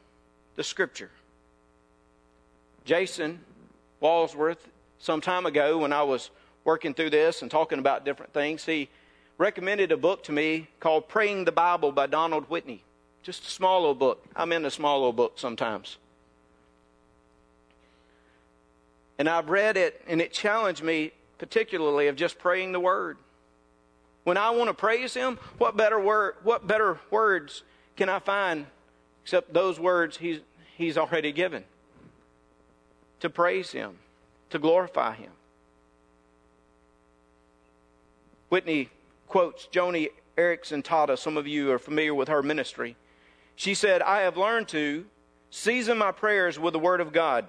the 0.55 0.63
scripture. 0.63 1.12
Jason 2.86 3.39
Walsworth, 3.99 4.65
some 4.99 5.19
time 5.19 5.45
ago 5.45 5.79
when 5.79 5.91
I 5.91 6.03
was 6.03 6.29
working 6.63 6.93
through 6.93 7.09
this 7.09 7.41
and 7.41 7.51
talking 7.51 7.79
about 7.79 8.05
different 8.05 8.31
things, 8.31 8.65
he 8.65 8.88
recommended 9.38 9.91
a 9.91 9.98
book 9.98 10.24
to 10.24 10.32
me 10.32 10.67
called 10.80 11.08
Praying 11.08 11.46
the 11.46 11.52
Bible 11.52 11.91
by 11.91 12.08
Donald 12.08 12.50
Whitney. 12.50 12.84
Just 13.24 13.48
a 13.48 13.50
small 13.50 13.82
little 13.82 13.96
book. 13.96 14.24
I'm 14.36 14.52
in 14.52 14.65
a 14.65 14.72
small 14.72 15.00
little 15.00 15.13
book 15.13 15.34
sometimes. 15.38 15.98
And 19.17 19.30
I've 19.30 19.50
read 19.50 19.78
it, 19.78 20.02
and 20.08 20.22
it 20.22 20.34
challenged 20.34 20.84
me 20.84 21.12
particularly 21.38 22.08
of 22.08 22.15
just 22.15 22.39
praying 22.39 22.72
the 22.72 22.80
word. 22.80 23.17
When 24.24 24.38
I 24.38 24.52
want 24.52 24.69
to 24.69 24.74
praise 24.74 25.13
him, 25.13 25.38
what 25.58 25.76
better 25.76 26.00
word 26.00 26.36
what 26.43 26.65
better 26.65 27.00
words 27.12 27.63
can 27.98 28.10
I 28.10 28.19
find 28.19 28.65
except 29.24 29.54
those 29.54 29.80
words 29.80 30.17
he's 30.17 30.39
he's 30.78 30.98
already 30.98 31.32
given 31.32 31.65
to 33.19 33.30
praise 33.30 33.72
him, 33.72 33.98
to 34.50 34.60
glorify 34.60 35.15
him. 35.15 35.32
Whitney 38.50 38.89
quotes 39.34 39.67
Joni 39.67 40.10
Eareckson 40.38 40.84
Tada. 40.84 41.17
Some 41.17 41.38
of 41.38 41.48
you 41.48 41.72
are 41.72 41.80
familiar 41.80 42.13
with 42.13 42.28
her 42.28 42.43
ministry. 42.43 42.96
She 43.56 43.74
said, 43.74 44.04
I 44.04 44.22
have 44.22 44.38
learned 44.38 44.67
to 44.69 45.06
season 45.50 45.98
my 45.98 46.12
prayers 46.12 46.60
with 46.60 46.74
the 46.74 46.80
Word 46.80 47.02
of 47.02 47.12
God. 47.12 47.46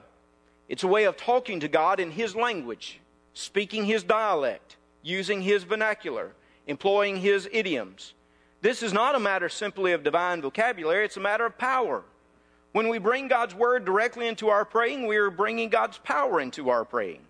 It's 0.67 0.83
a 0.83 0.89
way 0.89 1.05
of 1.05 1.17
talking 1.19 1.61
to 1.61 1.69
God 1.69 2.01
in 2.01 2.11
His 2.11 2.35
language 2.35 3.01
speaking 3.35 3.85
his 3.85 4.03
dialect, 4.03 4.77
using 5.03 5.43
his 5.43 5.65
vernacular, 5.65 6.33
employing 6.67 7.17
his 7.17 7.49
idioms. 7.53 8.15
This 8.63 8.83
is 8.83 8.93
not 8.93 9.15
a 9.15 9.21
matter 9.21 9.49
simply 9.49 9.93
of 9.93 10.03
divine 10.03 10.41
vocabulary, 10.41 11.05
it's 11.05 11.19
a 11.19 11.21
matter 11.21 11.45
of 11.45 11.59
power. 11.59 12.03
When 12.73 12.89
we 12.89 12.99
bring 12.99 13.29
God's 13.29 13.55
word 13.55 13.85
directly 13.85 14.27
into 14.27 14.49
our 14.49 14.65
praying, 14.65 15.07
we 15.07 15.17
are 15.17 15.31
bringing 15.31 15.69
God's 15.69 15.99
power 15.99 16.41
into 16.41 16.71
our 16.71 16.85
praying. 16.85 17.21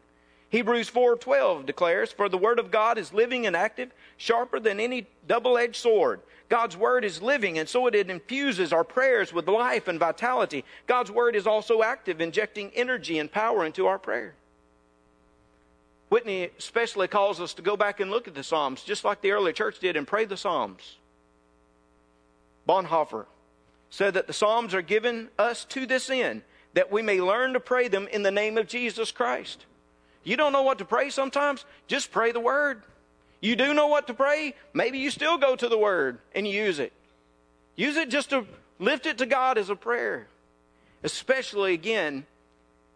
Hebrews 0.54 0.88
4:12 0.88 1.66
declares, 1.66 2.12
"For 2.12 2.28
the 2.28 2.38
word 2.38 2.60
of 2.60 2.70
God 2.70 2.96
is 2.96 3.12
living 3.12 3.44
and 3.44 3.56
active, 3.56 3.90
sharper 4.16 4.60
than 4.60 4.78
any 4.78 5.08
double-edged 5.26 5.74
sword." 5.74 6.20
God's 6.48 6.76
word 6.76 7.04
is 7.04 7.20
living, 7.20 7.58
and 7.58 7.68
so 7.68 7.88
it 7.88 7.96
infuses 7.96 8.72
our 8.72 8.84
prayers 8.84 9.32
with 9.32 9.48
life 9.48 9.88
and 9.88 9.98
vitality. 9.98 10.64
God's 10.86 11.10
word 11.10 11.34
is 11.34 11.48
also 11.48 11.82
active, 11.82 12.20
injecting 12.20 12.70
energy 12.72 13.18
and 13.18 13.32
power 13.32 13.64
into 13.64 13.88
our 13.88 13.98
prayer. 13.98 14.36
Whitney 16.08 16.50
especially 16.56 17.08
calls 17.08 17.40
us 17.40 17.52
to 17.54 17.62
go 17.62 17.76
back 17.76 17.98
and 17.98 18.12
look 18.12 18.28
at 18.28 18.36
the 18.36 18.44
Psalms, 18.44 18.84
just 18.84 19.02
like 19.04 19.22
the 19.22 19.32
early 19.32 19.52
church 19.52 19.80
did, 19.80 19.96
and 19.96 20.06
pray 20.06 20.24
the 20.24 20.36
Psalms. 20.36 20.98
Bonhoeffer 22.68 23.26
said 23.90 24.14
that 24.14 24.28
the 24.28 24.32
Psalms 24.32 24.72
are 24.72 24.82
given 24.82 25.30
us 25.36 25.64
to 25.64 25.84
this 25.84 26.08
end, 26.08 26.44
that 26.74 26.92
we 26.92 27.02
may 27.02 27.20
learn 27.20 27.54
to 27.54 27.58
pray 27.60 27.88
them 27.88 28.06
in 28.06 28.22
the 28.22 28.30
name 28.30 28.56
of 28.56 28.68
Jesus 28.68 29.10
Christ. 29.10 29.66
You 30.24 30.36
don't 30.36 30.52
know 30.52 30.62
what 30.62 30.78
to 30.78 30.84
pray 30.84 31.10
sometimes? 31.10 31.64
Just 31.86 32.10
pray 32.10 32.32
the 32.32 32.40
Word. 32.40 32.82
You 33.40 33.56
do 33.56 33.74
know 33.74 33.88
what 33.88 34.06
to 34.06 34.14
pray? 34.14 34.54
Maybe 34.72 34.98
you 34.98 35.10
still 35.10 35.38
go 35.38 35.54
to 35.54 35.68
the 35.68 35.78
Word 35.78 36.18
and 36.34 36.48
use 36.48 36.78
it. 36.78 36.92
Use 37.76 37.96
it 37.96 38.08
just 38.08 38.30
to 38.30 38.46
lift 38.78 39.06
it 39.06 39.18
to 39.18 39.26
God 39.26 39.58
as 39.58 39.68
a 39.70 39.76
prayer. 39.76 40.26
Especially, 41.02 41.74
again, 41.74 42.24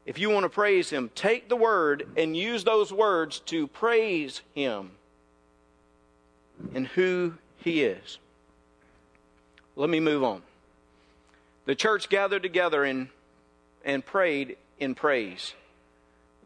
if 0.07 0.19
you 0.19 0.31
want 0.31 0.45
to 0.45 0.49
praise 0.49 0.89
Him, 0.89 1.11
take 1.15 1.51
the 1.51 1.57
word 1.57 2.09
and 2.17 2.35
use 2.35 2.65
those 2.65 2.91
words 2.91 3.41
to 3.41 3.67
praise 3.67 4.41
Him 4.55 4.93
and 6.75 6.87
who 6.87 7.35
He 7.59 7.83
is. 7.83 8.19
Let 9.77 9.91
me 9.91 10.01
move 10.01 10.25
on. 10.25 10.41
The 11.67 11.75
church 11.75 12.09
gathered 12.09 12.43
together 12.43 12.85
and, 12.85 13.09
and 13.85 14.05
prayed 14.05 14.57
in 14.81 14.95
praise. 14.95 15.53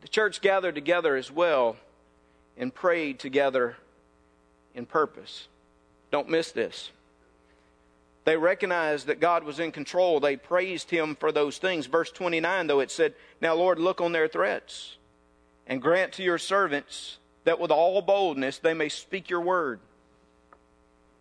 The 0.03 0.09
church 0.09 0.41
gathered 0.41 0.75
together 0.75 1.17
as 1.17 1.31
well 1.31 1.77
and 2.57 2.75
prayed 2.75 3.19
together 3.19 3.77
in 4.75 4.85
purpose. 4.85 5.49
Don't 6.11 6.29
miss 6.29 6.53
this. 6.53 6.91
They 8.25 8.37
recognized 8.37 9.07
that 9.07 9.21
God 9.21 9.45
was 9.45 9.59
in 9.59 9.73
control. 9.73 10.21
They 10.21 10.37
praised 10.37 10.91
him 10.91 11.17
for 11.17 11.33
those 11.33 11.59
things. 11.59 11.87
Verse 11.87 12.11
29, 12.11 12.67
though, 12.67 12.81
it 12.81 12.91
said, 12.91 13.15
Now, 13.41 13.55
Lord, 13.55 13.79
look 13.79 14.01
on 14.01 14.13
their 14.13 14.29
threats 14.29 14.97
and 15.67 15.81
grant 15.81 16.13
to 16.15 16.23
your 16.23 16.39
servants 16.39 17.19
that 17.45 17.59
with 17.59 17.71
all 17.71 18.03
boldness 18.03 18.59
they 18.59 18.75
may 18.75 18.89
speak 18.89 19.31
your 19.31 19.41
word. 19.41 19.81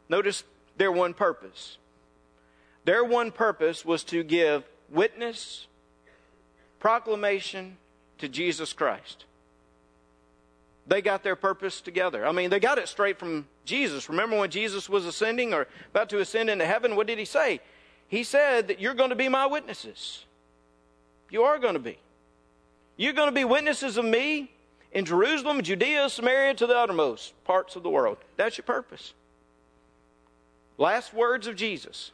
Notice 0.09 0.43
their 0.77 0.91
one 0.91 1.13
purpose. 1.13 1.77
Their 2.83 3.03
one 3.03 3.31
purpose 3.31 3.85
was 3.85 4.03
to 4.05 4.23
give 4.23 4.63
witness, 4.89 5.67
proclamation 6.79 7.77
to 8.21 8.29
Jesus 8.29 8.73
Christ. 8.73 9.25
They 10.87 11.01
got 11.01 11.23
their 11.23 11.35
purpose 11.35 11.81
together. 11.81 12.25
I 12.25 12.31
mean, 12.31 12.49
they 12.49 12.59
got 12.59 12.77
it 12.77 12.87
straight 12.87 13.19
from 13.19 13.47
Jesus. 13.65 14.09
Remember 14.09 14.37
when 14.37 14.49
Jesus 14.49 14.89
was 14.89 15.05
ascending 15.05 15.53
or 15.53 15.67
about 15.91 16.09
to 16.09 16.19
ascend 16.19 16.49
into 16.49 16.65
heaven? 16.65 16.95
What 16.95 17.07
did 17.07 17.19
he 17.19 17.25
say? 17.25 17.59
He 18.07 18.23
said 18.23 18.67
that 18.67 18.79
you're 18.79 18.93
going 18.93 19.11
to 19.11 19.15
be 19.15 19.29
my 19.29 19.45
witnesses. 19.45 20.25
You 21.29 21.43
are 21.43 21.59
going 21.59 21.75
to 21.75 21.79
be. 21.79 21.97
You're 22.97 23.13
going 23.13 23.29
to 23.29 23.35
be 23.35 23.45
witnesses 23.45 23.97
of 23.97 24.05
me 24.05 24.51
in 24.91 25.05
Jerusalem, 25.05 25.61
Judea, 25.61 26.09
Samaria, 26.09 26.55
to 26.55 26.67
the 26.67 26.77
uttermost 26.77 27.41
parts 27.45 27.75
of 27.75 27.83
the 27.83 27.89
world. 27.89 28.17
That's 28.35 28.57
your 28.57 28.65
purpose. 28.65 29.13
Last 30.77 31.13
words 31.13 31.47
of 31.47 31.55
Jesus 31.55 32.11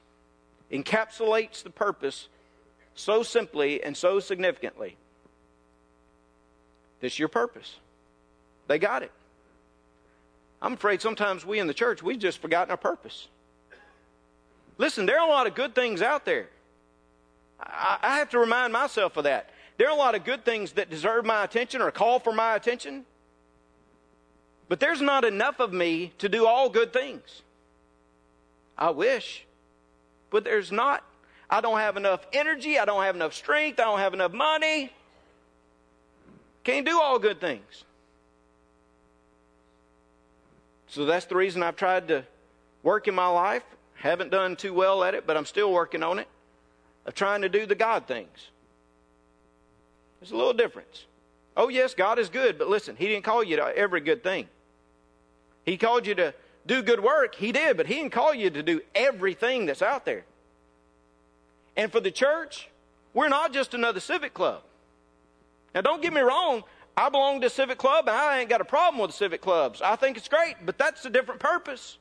encapsulates 0.72 1.64
the 1.64 1.70
purpose 1.70 2.28
so 2.94 3.24
simply 3.24 3.82
and 3.82 3.96
so 3.96 4.20
significantly. 4.20 4.98
This 7.00 7.14
is 7.14 7.20
your 7.20 7.28
purpose. 7.28 7.76
They 8.68 8.80
got 8.80 9.04
it. 9.04 9.12
I'm 10.62 10.74
afraid 10.74 11.02
sometimes 11.02 11.46
we 11.46 11.60
in 11.60 11.68
the 11.68 11.74
church, 11.74 12.02
we've 12.02 12.20
just 12.20 12.40
forgotten 12.40 12.72
our 12.72 12.78
purpose. 12.78 13.28
Listen, 14.78 15.06
there 15.06 15.20
are 15.20 15.28
a 15.28 15.32
lot 15.32 15.48
of 15.48 15.56
good 15.56 15.76
things 15.76 16.02
out 16.02 16.26
there. 16.26 16.48
I, 17.60 17.98
I 18.02 18.18
have 18.18 18.30
to 18.32 18.40
remind 18.40 18.74
myself 18.74 19.18
of 19.18 19.24
that. 19.24 19.50
There 19.78 19.88
are 19.88 19.94
a 19.94 20.00
lot 20.00 20.16
of 20.16 20.24
good 20.24 20.44
things 20.44 20.74
that 20.74 20.90
deserve 20.90 21.26
my 21.26 21.44
attention 21.44 21.82
or 21.82 21.92
call 21.92 22.20
for 22.20 22.34
my 22.34 22.56
attention. 22.56 23.06
But 24.68 24.80
there's 24.80 25.02
not 25.02 25.24
enough 25.24 25.60
of 25.60 25.72
me 25.72 26.14
to 26.18 26.28
do 26.28 26.46
all 26.46 26.70
good 26.70 26.92
things. 26.92 27.42
I 28.78 28.90
wish. 28.90 29.46
But 30.30 30.44
there's 30.44 30.72
not. 30.72 31.04
I 31.50 31.62
don't 31.62 31.80
have 31.80 31.96
enough 31.96 32.26
energy. 32.34 32.78
I 32.78 32.86
don't 32.86 33.04
have 33.04 33.16
enough 33.16 33.34
strength. 33.34 33.80
I 33.80 33.84
don't 33.84 34.00
have 34.00 34.14
enough 34.14 34.34
money. 34.34 34.92
Can't 36.68 36.86
do 36.86 37.00
all 37.00 37.18
good 37.18 37.40
things. 37.40 37.86
So 40.90 41.06
that's 41.06 41.26
the 41.26 41.36
reason 41.38 41.64
I've 41.64 41.78
tried 41.78 42.10
to 42.10 42.26
work 42.84 43.08
in 43.08 43.16
my 43.16 43.30
life. 43.30 43.64
Haven't 43.96 44.32
done 44.32 44.58
too 44.58 44.74
well 44.74 45.02
at 45.06 45.16
it, 45.16 45.26
but 45.26 45.38
I'm 45.38 45.46
still 45.46 45.72
working 45.72 46.04
on 46.04 46.20
it. 46.20 46.28
Of 47.06 47.16
trying 47.16 47.44
to 47.44 47.48
do 47.48 47.66
the 47.66 47.74
God 47.74 48.06
things. 48.06 48.50
There's 50.20 50.32
a 50.32 50.36
little 50.36 50.52
difference. 50.52 51.06
Oh, 51.56 51.70
yes, 51.70 51.94
God 51.94 52.20
is 52.20 52.28
good, 52.28 52.58
but 52.58 52.68
listen, 52.68 52.98
He 52.98 53.08
didn't 53.08 53.24
call 53.24 53.46
you 53.46 53.56
to 53.56 53.74
every 53.74 54.02
good 54.02 54.22
thing. 54.22 54.50
He 55.66 55.78
called 55.78 56.06
you 56.06 56.16
to 56.16 56.34
do 56.66 56.82
good 56.82 57.02
work. 57.02 57.36
He 57.36 57.54
did, 57.54 57.78
but 57.78 57.88
He 57.88 57.94
didn't 57.94 58.12
call 58.12 58.34
you 58.34 58.50
to 58.50 58.62
do 58.62 58.82
everything 58.94 59.68
that's 59.68 59.82
out 59.82 60.04
there. 60.04 60.26
And 61.78 61.94
for 61.94 62.02
the 62.02 62.12
church, 62.12 62.68
we're 63.14 63.30
not 63.30 63.54
just 63.54 63.74
another 63.74 64.02
civic 64.02 64.34
club. 64.34 64.64
Now, 65.78 65.82
don't 65.82 66.02
get 66.02 66.12
me 66.12 66.22
wrong. 66.22 66.64
I 66.98 67.08
belong 67.10 67.40
to 67.42 67.46
a 67.46 67.50
civic 67.52 67.78
club, 67.78 68.08
and 68.08 68.18
I 68.18 68.40
ain't 68.40 68.50
got 68.50 68.62
a 68.62 68.66
problem 68.66 69.00
with 69.00 69.14
civic 69.14 69.42
clubs. 69.42 69.80
I 69.80 69.96
think 69.96 70.18
it's 70.18 70.28
great, 70.28 70.56
but 70.66 70.80
that's 70.80 71.06
a 71.06 71.10
different 71.12 71.40
purpose. 71.40 72.00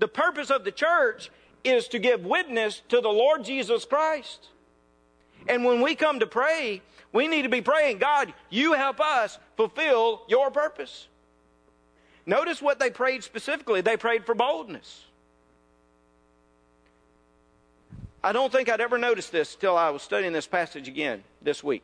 The 0.00 0.06
purpose 0.06 0.50
of 0.50 0.64
the 0.64 0.70
church 0.70 1.30
is 1.64 1.88
to 1.88 1.98
give 1.98 2.26
witness 2.26 2.82
to 2.90 3.00
the 3.00 3.08
Lord 3.08 3.42
Jesus 3.42 3.86
Christ. 3.86 4.48
And 5.48 5.64
when 5.64 5.80
we 5.80 5.94
come 5.94 6.20
to 6.20 6.26
pray, 6.26 6.82
we 7.10 7.26
need 7.26 7.44
to 7.44 7.48
be 7.48 7.62
praying, 7.62 8.00
God, 8.00 8.34
you 8.50 8.74
help 8.74 9.00
us 9.00 9.38
fulfill 9.56 10.24
your 10.28 10.50
purpose. 10.50 11.08
Notice 12.26 12.60
what 12.60 12.78
they 12.78 12.90
prayed 12.90 13.24
specifically. 13.24 13.80
They 13.80 13.96
prayed 13.96 14.26
for 14.26 14.34
boldness. 14.34 15.06
I 18.22 18.32
don't 18.32 18.52
think 18.52 18.68
I'd 18.68 18.82
ever 18.82 18.98
noticed 18.98 19.32
this 19.32 19.54
till 19.54 19.78
I 19.78 19.88
was 19.88 20.02
studying 20.02 20.34
this 20.34 20.46
passage 20.46 20.86
again 20.86 21.24
this 21.40 21.64
week. 21.64 21.82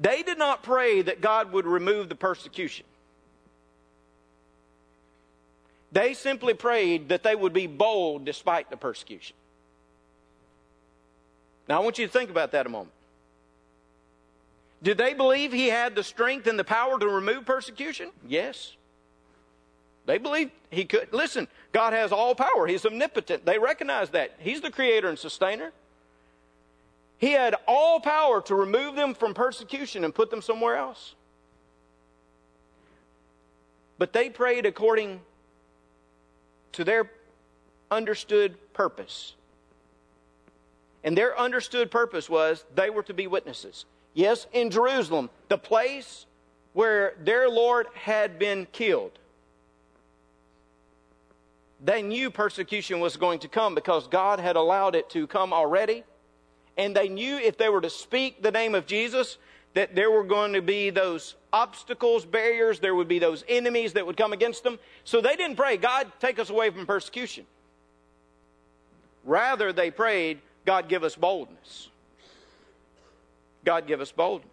They 0.00 0.22
did 0.22 0.38
not 0.38 0.62
pray 0.62 1.02
that 1.02 1.20
God 1.20 1.52
would 1.52 1.66
remove 1.66 2.08
the 2.08 2.14
persecution. 2.14 2.86
They 5.90 6.14
simply 6.14 6.54
prayed 6.54 7.08
that 7.08 7.22
they 7.22 7.34
would 7.34 7.52
be 7.52 7.66
bold 7.66 8.24
despite 8.24 8.70
the 8.70 8.76
persecution. 8.76 9.34
Now, 11.68 11.80
I 11.80 11.84
want 11.84 11.98
you 11.98 12.06
to 12.06 12.12
think 12.12 12.30
about 12.30 12.52
that 12.52 12.66
a 12.66 12.68
moment. 12.68 12.92
Did 14.82 14.96
they 14.96 15.12
believe 15.12 15.52
he 15.52 15.66
had 15.68 15.94
the 15.94 16.04
strength 16.04 16.46
and 16.46 16.58
the 16.58 16.64
power 16.64 16.98
to 16.98 17.08
remove 17.08 17.44
persecution? 17.44 18.10
Yes. 18.26 18.76
They 20.06 20.18
believed 20.18 20.52
he 20.70 20.84
could. 20.84 21.12
Listen, 21.12 21.48
God 21.72 21.92
has 21.92 22.12
all 22.12 22.34
power. 22.34 22.66
He's 22.66 22.86
omnipotent. 22.86 23.44
They 23.44 23.58
recognize 23.58 24.10
that. 24.10 24.36
He's 24.38 24.60
the 24.60 24.70
creator 24.70 25.08
and 25.08 25.18
sustainer. 25.18 25.72
He 27.18 27.32
had 27.32 27.56
all 27.66 28.00
power 28.00 28.40
to 28.42 28.54
remove 28.54 28.94
them 28.94 29.14
from 29.14 29.34
persecution 29.34 30.04
and 30.04 30.14
put 30.14 30.30
them 30.30 30.40
somewhere 30.40 30.76
else. 30.76 31.14
But 33.98 34.12
they 34.12 34.30
prayed 34.30 34.64
according 34.64 35.20
to 36.72 36.84
their 36.84 37.10
understood 37.90 38.54
purpose. 38.72 39.34
And 41.02 41.18
their 41.18 41.38
understood 41.38 41.90
purpose 41.90 42.30
was 42.30 42.64
they 42.74 42.90
were 42.90 43.02
to 43.04 43.14
be 43.14 43.26
witnesses. 43.26 43.84
Yes, 44.14 44.46
in 44.52 44.70
Jerusalem, 44.70 45.30
the 45.48 45.58
place 45.58 46.26
where 46.72 47.14
their 47.20 47.48
Lord 47.48 47.86
had 47.94 48.38
been 48.38 48.66
killed. 48.72 49.12
They 51.84 52.02
knew 52.02 52.30
persecution 52.30 53.00
was 53.00 53.16
going 53.16 53.40
to 53.40 53.48
come 53.48 53.74
because 53.74 54.06
God 54.06 54.38
had 54.38 54.56
allowed 54.56 54.94
it 54.94 55.10
to 55.10 55.26
come 55.26 55.52
already. 55.52 56.04
And 56.78 56.94
they 56.94 57.08
knew 57.08 57.36
if 57.36 57.58
they 57.58 57.68
were 57.68 57.80
to 57.80 57.90
speak 57.90 58.40
the 58.40 58.52
name 58.52 58.74
of 58.74 58.86
Jesus, 58.86 59.36
that 59.74 59.94
there 59.94 60.10
were 60.10 60.24
going 60.24 60.52
to 60.54 60.62
be 60.62 60.90
those 60.90 61.34
obstacles, 61.52 62.24
barriers, 62.24 62.78
there 62.78 62.94
would 62.94 63.08
be 63.08 63.18
those 63.18 63.44
enemies 63.48 63.92
that 63.94 64.06
would 64.06 64.16
come 64.16 64.32
against 64.32 64.62
them. 64.62 64.78
So 65.04 65.20
they 65.20 65.36
didn't 65.36 65.56
pray, 65.56 65.76
God, 65.76 66.10
take 66.20 66.38
us 66.38 66.50
away 66.50 66.70
from 66.70 66.86
persecution. 66.86 67.44
Rather, 69.24 69.72
they 69.72 69.90
prayed, 69.90 70.38
God, 70.64 70.88
give 70.88 71.02
us 71.02 71.16
boldness. 71.16 71.88
God, 73.64 73.86
give 73.86 74.00
us 74.00 74.12
boldness. 74.12 74.50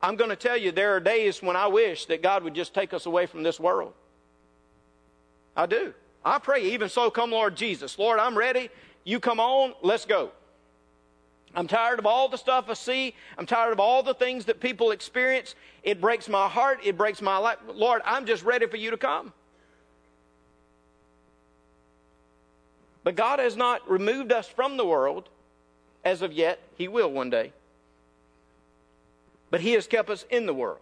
I'm 0.00 0.16
going 0.16 0.30
to 0.30 0.36
tell 0.36 0.56
you, 0.56 0.72
there 0.72 0.94
are 0.96 1.00
days 1.00 1.42
when 1.42 1.56
I 1.56 1.66
wish 1.66 2.06
that 2.06 2.22
God 2.22 2.44
would 2.44 2.54
just 2.54 2.74
take 2.74 2.94
us 2.94 3.06
away 3.06 3.26
from 3.26 3.42
this 3.42 3.60
world. 3.60 3.92
I 5.56 5.66
do. 5.66 5.94
I 6.24 6.38
pray, 6.38 6.72
even 6.72 6.88
so, 6.88 7.10
come 7.10 7.30
Lord 7.32 7.56
Jesus. 7.56 7.98
Lord, 7.98 8.18
I'm 8.18 8.38
ready. 8.38 8.70
You 9.04 9.20
come 9.20 9.40
on, 9.40 9.74
let's 9.82 10.06
go. 10.06 10.30
I'm 11.54 11.66
tired 11.66 11.98
of 11.98 12.06
all 12.06 12.28
the 12.28 12.38
stuff 12.38 12.66
I 12.68 12.74
see. 12.74 13.14
I'm 13.36 13.46
tired 13.46 13.72
of 13.72 13.80
all 13.80 14.02
the 14.02 14.14
things 14.14 14.46
that 14.46 14.60
people 14.60 14.90
experience. 14.90 15.54
It 15.82 16.00
breaks 16.00 16.28
my 16.28 16.48
heart. 16.48 16.80
It 16.82 16.96
breaks 16.96 17.20
my 17.20 17.36
life. 17.36 17.58
Lord, 17.74 18.00
I'm 18.04 18.24
just 18.24 18.42
ready 18.42 18.66
for 18.66 18.76
you 18.76 18.90
to 18.90 18.96
come. 18.96 19.32
But 23.04 23.16
God 23.16 23.38
has 23.38 23.56
not 23.56 23.88
removed 23.90 24.32
us 24.32 24.48
from 24.48 24.76
the 24.76 24.86
world 24.86 25.28
as 26.04 26.22
of 26.22 26.32
yet. 26.32 26.60
He 26.76 26.88
will 26.88 27.10
one 27.10 27.30
day. 27.30 27.52
But 29.50 29.60
He 29.60 29.72
has 29.72 29.86
kept 29.86 30.08
us 30.08 30.24
in 30.30 30.46
the 30.46 30.54
world. 30.54 30.78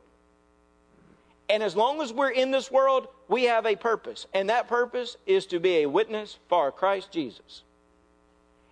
And 1.48 1.64
as 1.64 1.74
long 1.74 2.00
as 2.00 2.12
we're 2.12 2.30
in 2.30 2.52
this 2.52 2.70
world, 2.70 3.08
we 3.26 3.44
have 3.44 3.66
a 3.66 3.74
purpose. 3.74 4.26
And 4.32 4.48
that 4.50 4.68
purpose 4.68 5.16
is 5.26 5.46
to 5.46 5.58
be 5.58 5.78
a 5.78 5.86
witness 5.86 6.38
for 6.48 6.70
Christ 6.70 7.10
Jesus. 7.10 7.64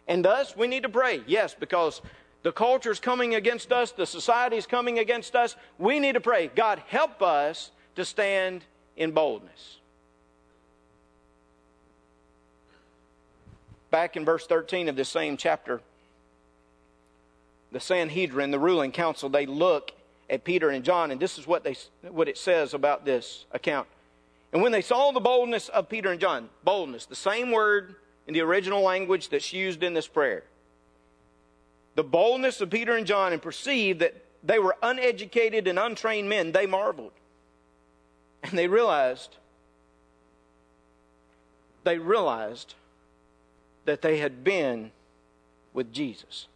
And 0.09 0.25
thus, 0.25 0.57
we 0.57 0.66
need 0.66 0.83
to 0.85 0.88
pray. 0.88 1.23
Yes, 1.27 1.55
because 1.55 2.01
the 2.42 2.51
culture 2.51 2.90
is 2.90 2.99
coming 2.99 3.35
against 3.35 3.71
us, 3.71 3.92
the 3.92 4.07
society 4.07 4.57
is 4.57 4.66
coming 4.66 4.99
against 4.99 5.37
us. 5.37 5.55
We 5.79 6.01
need 6.01 6.14
to 6.14 6.21
pray. 6.21 6.51
God, 6.55 6.83
help 6.88 7.23
us 7.23 7.71
to 7.97 8.05
stand 8.05 8.64
in 8.97 9.12
boldness. 9.12 9.77
Back 13.90 14.16
in 14.16 14.25
verse 14.25 14.47
13 14.47 14.88
of 14.88 14.97
this 14.97 15.09
same 15.09 15.37
chapter, 15.37 15.81
the 17.71 17.81
Sanhedrin, 17.81 18.51
the 18.51 18.59
ruling 18.59 18.92
council, 18.92 19.29
they 19.29 19.47
look 19.47 19.92
at 20.31 20.44
Peter 20.44 20.71
and 20.71 20.85
John, 20.85 21.11
and 21.11 21.21
this 21.21 21.38
is 21.38 21.47
what, 21.47 21.64
they, 21.64 21.77
what 22.03 22.29
it 22.29 22.38
says 22.38 22.73
about 22.73 23.05
this 23.05 23.47
account. 23.53 23.88
And 24.53 24.62
when 24.62 24.73
they 24.73 24.83
saw 24.83 25.11
the 25.11 25.21
boldness 25.21 25.68
of 25.68 25.88
Peter 25.88 26.11
and 26.11 26.21
John, 26.21 26.49
boldness, 26.64 27.07
the 27.07 27.16
same 27.16 27.51
word 27.51 27.97
in 28.29 28.35
the 28.35 28.43
original 28.43 28.83
language 28.83 29.31
that's 29.31 29.55
used 29.55 29.83
in 29.83 29.95
this 29.95 30.07
prayer. 30.07 30.45
The 31.95 32.05
boldness 32.05 32.61
of 32.61 32.71
Peter 32.71 32.95
and 32.95 33.07
John 33.07 33.33
and 33.33 33.43
perceived 33.43 34.01
that 34.01 34.14
they 34.45 34.59
were 34.59 34.77
uneducated 34.83 35.67
and 35.67 35.79
untrained 35.79 36.29
men, 36.29 36.53
they 36.53 36.67
marveled. 36.67 37.12
And 38.43 38.57
they 38.57 38.69
realized, 38.69 39.37
they 41.83 41.99
realized 41.99 42.75
that 43.87 44.03
they 44.03 44.19
had 44.19 44.45
been 44.45 44.93
with 45.73 45.93
Jesus. 45.93 46.47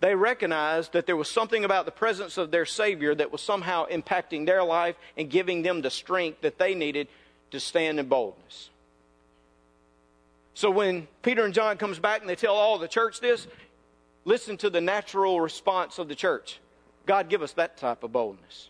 They 0.00 0.14
recognized 0.14 0.92
that 0.92 1.06
there 1.06 1.16
was 1.16 1.28
something 1.28 1.64
about 1.64 1.86
the 1.86 1.90
presence 1.90 2.38
of 2.38 2.52
their 2.52 2.64
Savior 2.64 3.16
that 3.16 3.32
was 3.32 3.42
somehow 3.42 3.86
impacting 3.88 4.46
their 4.46 4.62
life 4.62 4.94
and 5.16 5.28
giving 5.28 5.62
them 5.62 5.82
the 5.82 5.90
strength 5.90 6.40
that 6.42 6.58
they 6.58 6.74
needed 6.74 7.08
to 7.50 7.58
stand 7.58 7.98
in 7.98 8.06
boldness. 8.06 8.70
So 10.58 10.72
when 10.72 11.06
Peter 11.22 11.44
and 11.44 11.54
John 11.54 11.76
comes 11.76 12.00
back 12.00 12.20
and 12.20 12.28
they 12.28 12.34
tell 12.34 12.56
all 12.56 12.78
the 12.78 12.88
church 12.88 13.20
this, 13.20 13.46
listen 14.24 14.56
to 14.56 14.68
the 14.68 14.80
natural 14.80 15.40
response 15.40 16.00
of 16.00 16.08
the 16.08 16.16
church. 16.16 16.58
God, 17.06 17.28
give 17.28 17.42
us 17.42 17.52
that 17.52 17.76
type 17.76 18.02
of 18.02 18.10
boldness. 18.10 18.68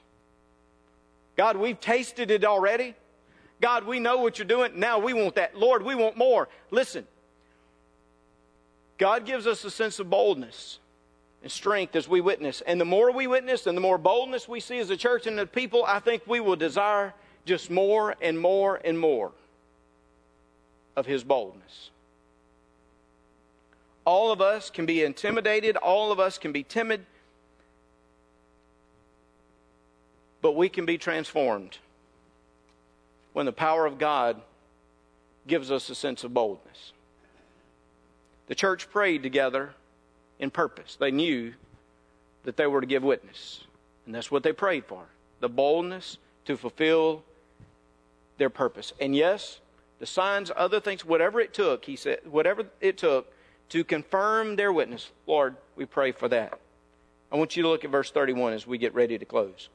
God, 1.35 1.57
we've 1.57 1.81
tasted 1.81 2.31
it 2.31 2.45
already. 2.45 2.95
God, 3.63 3.87
we 3.87 4.01
know 4.01 4.19
what 4.19 4.39
you're 4.39 4.47
doing. 4.47 4.73
Now 4.79 4.99
we 4.99 5.15
want 5.15 5.37
that. 5.37 5.57
Lord, 5.57 5.83
we 5.83 5.95
want 5.95 6.19
more. 6.19 6.51
Listen, 6.71 7.07
God 8.99 9.25
gives 9.25 9.47
us 9.47 9.65
a 9.65 9.71
sense 9.71 9.99
of 9.99 10.11
boldness 10.11 10.81
and 11.43 11.51
strength 11.51 11.97
as 11.97 12.07
we 12.07 12.21
witness. 12.21 12.61
And 12.67 12.79
the 12.79 12.85
more 12.85 13.11
we 13.13 13.27
witness 13.27 13.67
and 13.67 13.75
the 13.75 13.81
more 13.81 13.97
boldness 13.97 14.47
we 14.47 14.61
see 14.61 14.79
as 14.79 14.91
a 14.91 14.97
church 14.99 15.27
and 15.27 15.39
the 15.39 15.47
people, 15.47 15.87
I 15.89 16.01
think 16.01 16.23
we 16.27 16.41
will 16.41 16.57
desire 16.57 17.15
just 17.47 17.71
more 17.71 18.15
and 18.21 18.39
more 18.39 18.79
and 18.85 18.99
more 18.99 19.33
of 20.99 21.07
his 21.07 21.23
boldness. 21.23 21.91
All 24.05 24.33
of 24.33 24.41
us 24.41 24.69
can 24.69 24.85
be 24.85 25.05
intimidated, 25.05 25.77
all 25.77 26.11
of 26.11 26.19
us 26.19 26.39
can 26.39 26.51
be 26.51 26.65
timid, 26.65 27.07
but 30.43 30.57
we 30.57 30.69
can 30.69 30.87
be 30.87 30.99
transformed 30.99 31.79
when 33.33 33.47
the 33.47 33.53
power 33.53 33.87
of 33.87 33.99
God 33.99 34.41
gives 35.47 35.71
us 35.71 35.89
a 35.89 35.95
sense 35.95 36.25
of 36.25 36.35
boldness. 36.35 36.93
The 38.49 38.57
church 38.57 38.91
prayed 38.91 39.23
together 39.23 39.75
in 40.41 40.51
purpose. 40.51 40.97
They 40.99 41.13
knew 41.13 41.55
that 42.43 42.57
they 42.57 42.67
were 42.67 42.81
to 42.81 42.87
give 42.87 43.05
witness, 43.05 43.63
and 44.05 44.15
that's 44.15 44.33
what 44.33 44.43
they 44.43 44.53
prayed 44.53 44.85
for 44.85 45.05
the 45.39 45.49
boldness 45.49 46.19
to 46.47 46.57
fulfill 46.57 47.23
their 48.39 48.51
purpose. 48.51 48.93
And 49.01 49.15
yes, 49.15 49.61
the 49.99 50.07
signs, 50.07 50.51
other 50.57 50.81
things, 50.81 51.05
whatever 51.05 51.41
it 51.41 51.53
took, 51.53 51.85
he 51.85 51.97
said, 51.97 52.21
whatever 52.25 52.65
it 52.81 52.99
took 52.99 53.33
to 53.71 53.85
confirm 53.85 54.57
their 54.57 54.73
witness, 54.73 55.11
Lord, 55.27 55.57
we 55.77 55.85
pray 55.85 56.13
for 56.13 56.29
that. 56.29 56.59
I 57.31 57.37
want 57.37 57.57
you 57.57 57.63
to 57.65 57.69
look 57.69 57.85
at 57.85 57.91
verse 57.91 58.11
31 58.11 58.55
as 58.55 58.67
we 58.67 58.79
get 58.79 58.95
ready 58.95 59.19
to 59.19 59.25
close. 59.25 59.69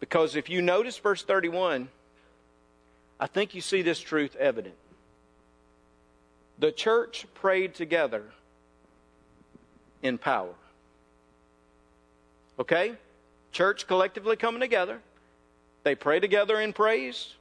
Because 0.00 0.36
if 0.36 0.48
you 0.48 0.62
notice 0.62 0.96
verse 0.98 1.22
31, 1.22 1.88
I 3.20 3.26
think 3.26 3.54
you 3.54 3.60
see 3.60 3.82
this 3.82 4.00
truth 4.00 4.36
evident. 4.36 4.74
The 6.58 6.72
church 6.72 7.26
prayed 7.34 7.74
together 7.74 8.24
in 10.02 10.18
power. 10.18 10.54
Okay? 12.58 12.94
Church 13.52 13.86
collectively 13.86 14.36
coming 14.36 14.60
together. 14.60 15.00
They 15.84 15.94
pray 15.94 16.20
together 16.20 16.60
in 16.60 16.72
praise, 16.72 17.34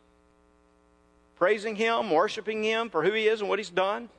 praising 1.37 1.75
Him, 1.75 2.11
worshiping 2.11 2.63
Him 2.63 2.89
for 2.89 3.03
who 3.03 3.11
He 3.11 3.27
is 3.27 3.41
and 3.41 3.49
what 3.49 3.59
He's 3.59 3.69
done. 3.69 4.09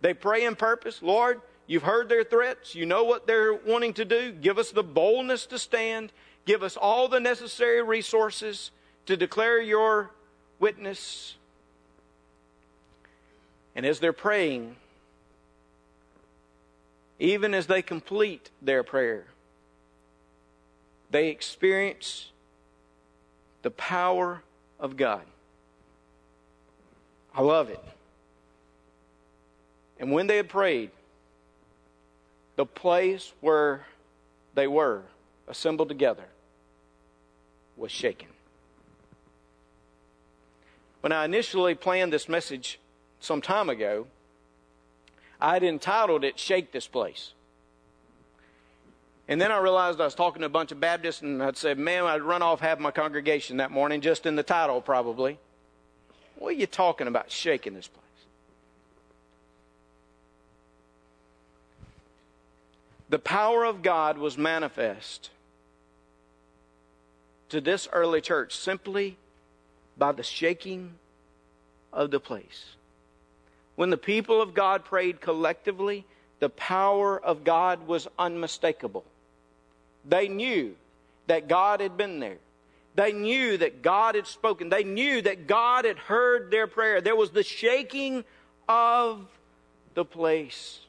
They 0.00 0.14
pray 0.14 0.44
in 0.44 0.56
purpose. 0.56 1.02
Lord, 1.02 1.40
you've 1.66 1.82
heard 1.82 2.08
their 2.08 2.24
threats. 2.24 2.74
You 2.74 2.86
know 2.86 3.04
what 3.04 3.26
they're 3.26 3.54
wanting 3.54 3.94
to 3.94 4.04
do. 4.04 4.32
Give 4.32 4.58
us 4.58 4.70
the 4.70 4.82
boldness 4.82 5.46
to 5.46 5.58
stand. 5.58 6.12
Give 6.44 6.62
us 6.62 6.76
all 6.76 7.08
the 7.08 7.20
necessary 7.20 7.82
resources 7.82 8.70
to 9.06 9.16
declare 9.16 9.60
your 9.60 10.10
witness. 10.58 11.36
And 13.74 13.84
as 13.86 13.98
they're 13.98 14.12
praying, 14.12 14.76
even 17.18 17.54
as 17.54 17.66
they 17.66 17.82
complete 17.82 18.50
their 18.60 18.82
prayer, 18.82 19.24
they 21.10 21.28
experience 21.28 22.30
the 23.62 23.70
power 23.70 24.42
of 24.78 24.96
God. 24.96 25.22
I 27.34 27.42
love 27.42 27.70
it. 27.70 27.80
And 29.98 30.12
when 30.12 30.26
they 30.26 30.36
had 30.36 30.48
prayed, 30.48 30.90
the 32.56 32.66
place 32.66 33.32
where 33.40 33.86
they 34.54 34.66
were 34.66 35.02
assembled 35.48 35.88
together 35.88 36.24
was 37.76 37.90
shaken. 37.90 38.28
When 41.00 41.12
I 41.12 41.24
initially 41.24 41.74
planned 41.74 42.12
this 42.12 42.28
message 42.28 42.78
some 43.20 43.42
time 43.42 43.68
ago, 43.68 44.06
I 45.40 45.54
had 45.54 45.62
entitled 45.62 46.24
it 46.24 46.38
Shake 46.38 46.72
This 46.72 46.86
Place. 46.86 47.32
And 49.26 49.40
then 49.40 49.50
I 49.50 49.58
realized 49.58 50.00
I 50.00 50.04
was 50.04 50.14
talking 50.14 50.40
to 50.40 50.46
a 50.46 50.50
bunch 50.50 50.70
of 50.70 50.80
Baptists, 50.80 51.22
and 51.22 51.42
I'd 51.42 51.56
said, 51.56 51.78
Man, 51.78 52.04
I'd 52.04 52.22
run 52.22 52.42
off 52.42 52.60
half 52.60 52.78
my 52.78 52.90
congregation 52.90 53.56
that 53.56 53.70
morning, 53.70 54.00
just 54.00 54.26
in 54.26 54.36
the 54.36 54.42
title, 54.42 54.80
probably. 54.80 55.38
What 56.36 56.48
are 56.48 56.52
you 56.52 56.66
talking 56.66 57.06
about, 57.06 57.30
shaking 57.30 57.74
this 57.74 57.88
place? 57.88 58.02
The 63.08 63.18
power 63.18 63.64
of 63.64 63.82
God 63.82 64.18
was 64.18 64.36
manifest 64.36 65.30
to 67.50 67.60
this 67.60 67.86
early 67.92 68.20
church 68.20 68.56
simply 68.56 69.16
by 69.96 70.12
the 70.12 70.22
shaking 70.22 70.94
of 71.92 72.10
the 72.10 72.18
place. 72.18 72.74
When 73.76 73.90
the 73.90 73.96
people 73.96 74.40
of 74.40 74.54
God 74.54 74.84
prayed 74.84 75.20
collectively, 75.20 76.04
the 76.40 76.48
power 76.48 77.18
of 77.20 77.44
God 77.44 77.86
was 77.86 78.08
unmistakable. 78.18 79.04
They 80.04 80.28
knew 80.28 80.74
that 81.26 81.48
God 81.48 81.80
had 81.80 81.96
been 81.96 82.20
there. 82.20 82.38
They 82.94 83.12
knew 83.12 83.56
that 83.56 83.82
God 83.82 84.14
had 84.14 84.26
spoken. 84.26 84.68
They 84.68 84.84
knew 84.84 85.20
that 85.22 85.46
God 85.46 85.84
had 85.84 85.98
heard 85.98 86.50
their 86.50 86.66
prayer. 86.66 87.00
There 87.00 87.16
was 87.16 87.30
the 87.30 87.42
shaking 87.42 88.24
of 88.68 89.26
the 89.94 90.04
place. 90.04 90.80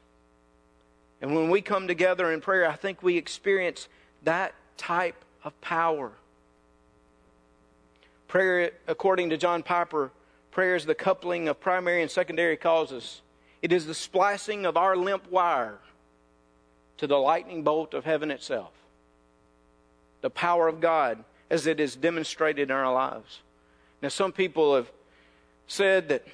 And 1.21 1.35
when 1.35 1.49
we 1.49 1.61
come 1.61 1.87
together 1.87 2.31
in 2.31 2.41
prayer, 2.41 2.69
I 2.69 2.75
think 2.75 3.01
we 3.01 3.17
experience 3.17 3.87
that 4.23 4.53
type 4.77 5.23
of 5.43 5.59
power. 5.61 6.11
Prayer, 8.27 8.71
according 8.87 9.31
to 9.31 9.37
John 9.37 9.63
Piper, 9.63 10.11
prayer 10.51 10.75
is 10.75 10.85
the 10.85 10.95
coupling 10.95 11.47
of 11.47 11.59
primary 11.59 12.01
and 12.01 12.11
secondary 12.11 12.57
causes. 12.57 13.21
It 13.61 13.71
is 13.71 13.87
the 13.87 13.93
splicing 13.95 14.65
of 14.65 14.77
our 14.77 14.95
limp 14.95 15.31
wire 15.31 15.79
to 16.97 17.07
the 17.07 17.17
lightning 17.17 17.63
bolt 17.63 17.93
of 17.93 18.05
heaven 18.05 18.29
itself. 18.29 18.71
The 20.21 20.29
power 20.29 20.67
of 20.67 20.81
God 20.81 21.23
as 21.55 21.65
it 21.65 21.79
is 21.79 21.95
demonstrated 21.95 22.69
in 22.69 22.75
our 22.75 22.93
lives. 22.93 23.39
Now, 24.01 24.09
some 24.09 24.31
people 24.31 24.75
have 24.75 24.91
said 25.67 26.09
that 26.09 26.27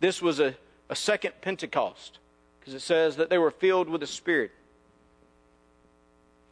this 0.00 0.20
was 0.20 0.40
a, 0.40 0.54
a 0.90 0.96
second 0.96 1.32
Pentecost 1.40 2.18
because 2.60 2.74
it 2.74 2.80
says 2.80 3.16
that 3.16 3.30
they 3.30 3.38
were 3.38 3.52
filled 3.52 3.88
with 3.88 4.02
the 4.02 4.06
Spirit. 4.06 4.50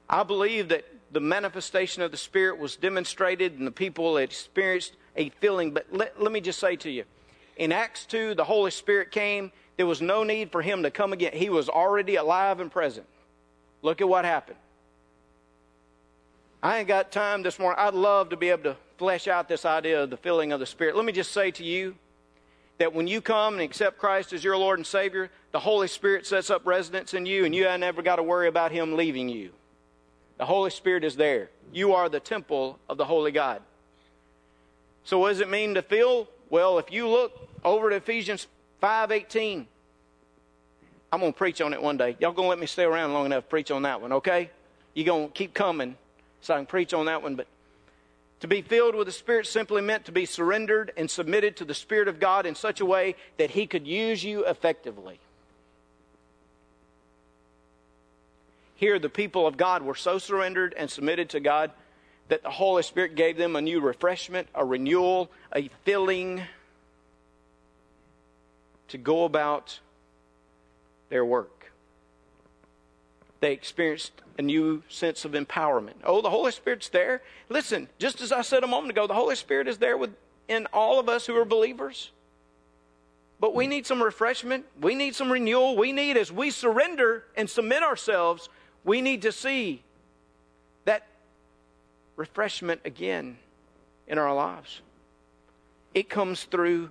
I 0.08 0.22
believe 0.22 0.68
that 0.68 0.84
the 1.10 1.20
manifestation 1.20 2.02
of 2.02 2.12
the 2.12 2.16
Spirit 2.16 2.58
was 2.58 2.76
demonstrated 2.76 3.58
and 3.58 3.66
the 3.66 3.72
people 3.72 4.16
experienced 4.16 4.94
a 5.16 5.28
filling. 5.40 5.72
But 5.72 5.86
let, 5.90 6.22
let 6.22 6.32
me 6.32 6.40
just 6.40 6.60
say 6.60 6.76
to 6.76 6.90
you 6.90 7.04
in 7.56 7.72
Acts 7.72 8.06
2, 8.06 8.34
the 8.34 8.44
Holy 8.44 8.70
Spirit 8.70 9.10
came. 9.10 9.52
There 9.76 9.86
was 9.86 10.00
no 10.00 10.22
need 10.22 10.52
for 10.52 10.62
him 10.62 10.84
to 10.84 10.90
come 10.90 11.12
again, 11.12 11.32
he 11.34 11.50
was 11.50 11.68
already 11.68 12.16
alive 12.16 12.60
and 12.60 12.70
present. 12.70 13.06
Look 13.82 14.00
at 14.00 14.08
what 14.08 14.24
happened. 14.24 14.58
I 16.62 16.78
ain't 16.78 16.86
got 16.86 17.10
time 17.10 17.42
this 17.42 17.58
morning. 17.58 17.76
I'd 17.80 17.92
love 17.94 18.28
to 18.28 18.36
be 18.36 18.50
able 18.50 18.62
to 18.62 18.76
flesh 18.96 19.26
out 19.26 19.48
this 19.48 19.64
idea 19.64 20.04
of 20.04 20.10
the 20.10 20.16
filling 20.16 20.52
of 20.52 20.60
the 20.60 20.66
Spirit. 20.66 20.94
Let 20.94 21.04
me 21.04 21.12
just 21.12 21.32
say 21.32 21.50
to 21.50 21.64
you 21.64 21.96
that 22.78 22.94
when 22.94 23.08
you 23.08 23.20
come 23.20 23.54
and 23.54 23.62
accept 23.62 23.98
Christ 23.98 24.32
as 24.32 24.44
your 24.44 24.56
Lord 24.56 24.78
and 24.78 24.86
Savior, 24.86 25.28
the 25.50 25.58
Holy 25.58 25.88
Spirit 25.88 26.24
sets 26.24 26.50
up 26.50 26.64
residence 26.64 27.14
in 27.14 27.26
you, 27.26 27.44
and 27.44 27.52
you 27.52 27.66
ain't 27.66 27.80
never 27.80 28.00
got 28.00 28.16
to 28.16 28.22
worry 28.22 28.46
about 28.46 28.70
Him 28.70 28.96
leaving 28.96 29.28
you. 29.28 29.50
The 30.38 30.46
Holy 30.46 30.70
Spirit 30.70 31.02
is 31.02 31.16
there. 31.16 31.50
You 31.72 31.94
are 31.94 32.08
the 32.08 32.20
temple 32.20 32.78
of 32.88 32.96
the 32.96 33.04
Holy 33.06 33.32
God. 33.32 33.60
So 35.02 35.18
what 35.18 35.30
does 35.30 35.40
it 35.40 35.50
mean 35.50 35.74
to 35.74 35.82
fill? 35.82 36.28
Well, 36.48 36.78
if 36.78 36.92
you 36.92 37.08
look 37.08 37.48
over 37.64 37.90
to 37.90 37.96
Ephesians 37.96 38.46
5:18, 38.80 39.66
I'm 41.12 41.20
to 41.32 41.36
preach 41.36 41.60
on 41.60 41.72
it 41.72 41.82
one 41.82 41.96
day. 41.96 42.16
Y'all 42.20 42.32
to 42.32 42.42
let 42.42 42.60
me 42.60 42.66
stay 42.66 42.84
around 42.84 43.14
long 43.14 43.26
enough 43.26 43.44
to 43.44 43.50
preach 43.50 43.72
on 43.72 43.82
that 43.82 44.00
one, 44.00 44.12
okay? 44.12 44.48
You're 44.94 45.06
to 45.28 45.32
keep 45.34 45.54
coming 45.54 45.96
so 46.42 46.54
I 46.54 46.58
can 46.58 46.66
preach 46.66 46.92
on 46.92 47.06
that 47.06 47.22
one, 47.22 47.36
but 47.36 47.46
to 48.40 48.48
be 48.48 48.60
filled 48.60 48.96
with 48.96 49.06
the 49.06 49.12
Spirit 49.12 49.46
simply 49.46 49.80
meant 49.80 50.04
to 50.06 50.12
be 50.12 50.26
surrendered 50.26 50.92
and 50.96 51.08
submitted 51.08 51.56
to 51.56 51.64
the 51.64 51.74
Spirit 51.74 52.08
of 52.08 52.18
God 52.18 52.44
in 52.44 52.56
such 52.56 52.80
a 52.80 52.84
way 52.84 53.14
that 53.38 53.52
He 53.52 53.66
could 53.66 53.86
use 53.86 54.22
you 54.22 54.44
effectively. 54.44 55.20
Here, 58.74 58.98
the 58.98 59.08
people 59.08 59.46
of 59.46 59.56
God 59.56 59.82
were 59.82 59.94
so 59.94 60.18
surrendered 60.18 60.74
and 60.76 60.90
submitted 60.90 61.30
to 61.30 61.40
God 61.40 61.70
that 62.26 62.42
the 62.42 62.50
Holy 62.50 62.82
Spirit 62.82 63.14
gave 63.14 63.36
them 63.36 63.54
a 63.54 63.60
new 63.60 63.80
refreshment, 63.80 64.48
a 64.56 64.64
renewal, 64.64 65.30
a 65.54 65.68
filling 65.84 66.42
to 68.88 68.98
go 68.98 69.24
about 69.24 69.78
their 71.10 71.24
work. 71.24 71.70
They 73.38 73.52
experienced 73.52 74.21
a 74.38 74.42
new 74.42 74.82
sense 74.88 75.24
of 75.24 75.32
empowerment. 75.32 75.94
Oh, 76.04 76.22
the 76.22 76.30
Holy 76.30 76.52
Spirit's 76.52 76.88
there. 76.88 77.22
Listen, 77.48 77.88
just 77.98 78.20
as 78.20 78.32
I 78.32 78.42
said 78.42 78.64
a 78.64 78.66
moment 78.66 78.90
ago, 78.90 79.06
the 79.06 79.14
Holy 79.14 79.36
Spirit 79.36 79.68
is 79.68 79.78
there 79.78 79.96
within 79.96 80.66
all 80.72 80.98
of 80.98 81.08
us 81.08 81.26
who 81.26 81.36
are 81.36 81.44
believers. 81.44 82.10
But 83.40 83.54
we 83.54 83.66
need 83.66 83.86
some 83.86 84.02
refreshment. 84.02 84.66
We 84.80 84.94
need 84.94 85.14
some 85.14 85.30
renewal. 85.30 85.76
We 85.76 85.92
need, 85.92 86.16
as 86.16 86.30
we 86.30 86.50
surrender 86.50 87.24
and 87.36 87.50
submit 87.50 87.82
ourselves, 87.82 88.48
we 88.84 89.00
need 89.00 89.22
to 89.22 89.32
see 89.32 89.82
that 90.84 91.06
refreshment 92.16 92.80
again 92.84 93.38
in 94.06 94.18
our 94.18 94.34
lives. 94.34 94.80
It 95.94 96.08
comes 96.08 96.44
through 96.44 96.90